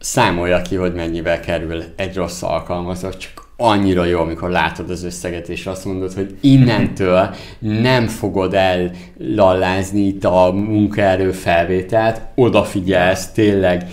[0.00, 5.48] számolja ki, hogy mennyibe kerül egy rossz alkalmazott, csak annyira jó, amikor látod az összeget,
[5.48, 13.86] és azt mondod, hogy innentől nem fogod ellallázni itt a munkaerő felvételt, odafigyelsz, tényleg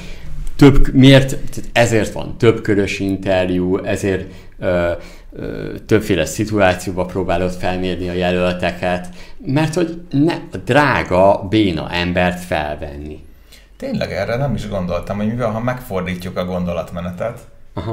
[0.55, 1.37] több, miért,
[1.71, 4.91] ezért van több körös interjú, ezért ö,
[5.85, 13.25] többféle szituációba próbálod felmérni a jelölteket, mert hogy ne, drága, béna embert felvenni.
[13.77, 17.39] Tényleg erre nem is gondoltam, hogy mivel ha megfordítjuk a gondolatmenetet,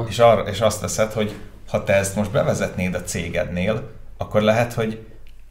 [0.09, 1.35] és, arra, és azt veszed, hogy
[1.69, 4.99] ha te ezt most bevezetnéd a cégednél, akkor lehet, hogy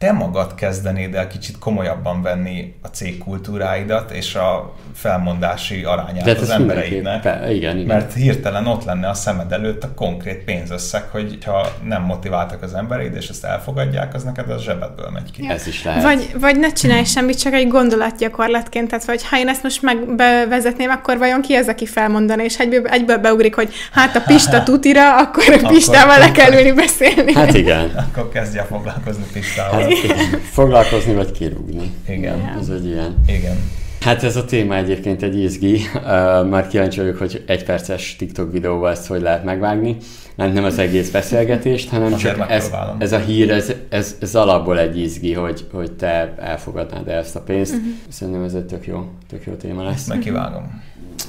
[0.03, 6.31] te magad kezdenéd el kicsit komolyabban venni a cég kultúráidat és a felmondási arányát De
[6.31, 7.23] az embereidnek.
[7.23, 7.77] Igen, igen.
[7.77, 12.73] Mert hirtelen ott lenne a szemed előtt a konkrét pénzösszeg, hogy ha nem motiváltak az
[12.73, 15.43] embereid, és ezt elfogadják, az neked a zsebedből megy ki.
[15.43, 15.51] Ja.
[15.51, 16.03] Ez is lehet.
[16.03, 20.89] Vagy, vagy ne csinálj semmit, csak egy gondolatgyakorlatként, tehát vagy ha én ezt most megbevezetném,
[20.89, 25.17] akkor vajon ki az, aki felmondaná, és egyből, egyből beugrik, hogy hát a Pista tutira,
[25.17, 27.33] akkor a Pistával le kell ülni beszélni.
[27.33, 27.91] Hát igen.
[27.95, 29.81] akkor kezdje foglalkozni Pistával.
[29.81, 29.92] Hát
[30.51, 31.91] Foglalkozni vagy kirúgni.
[32.07, 32.55] Igen.
[32.59, 33.15] Ez egy ilyen.
[33.27, 33.57] Igen.
[34.03, 35.73] Hát ez a téma egyébként egy izgi.
[35.73, 36.01] Uh,
[36.49, 39.97] már kíváncsi vagyok, hogy egy perces TikTok videóval ezt hogy lehet megvágni.
[40.35, 44.35] Nem, nem az egész beszélgetést, hanem Azért csak ez, ez, a hír, ez, ez, ez
[44.35, 47.73] alapból egy izgi, hogy, hogy te elfogadnád ezt a pénzt.
[47.73, 47.89] Uh-huh.
[48.09, 50.07] Szerintem ez egy tök jó, tök jó téma lesz.
[50.07, 50.81] Megkivágom.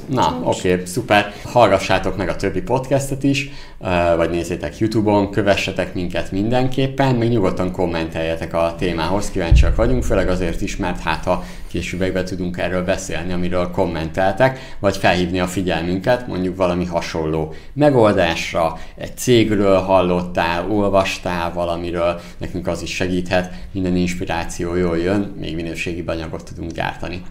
[0.08, 1.32] Na, oké, okay, szuper.
[1.44, 3.50] Hallgassátok meg a többi podcastet is,
[4.16, 10.60] vagy nézzétek YouTube-on, kövessetek minket mindenképpen, még nyugodtan kommenteljetek a témához, kíváncsiak vagyunk, főleg azért
[10.60, 16.56] is, mert hát ha későbbekben tudunk erről beszélni, amiről kommenteltek, vagy felhívni a figyelmünket, mondjuk
[16.56, 24.98] valami hasonló megoldásra, egy cégről hallottál, olvastál valamiről, nekünk az is segíthet, minden inspiráció jól
[24.98, 27.22] jön, még minőségi anyagot tudunk gyártani.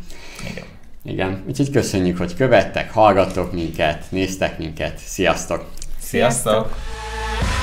[0.51, 0.64] Igen.
[1.06, 4.97] Igen, úgyhogy köszönjük, hogy követtek, hallgattok minket, néztek minket.
[4.97, 5.66] Sziasztok!
[5.99, 6.32] Sziasztok!
[6.32, 7.62] Sziasztok.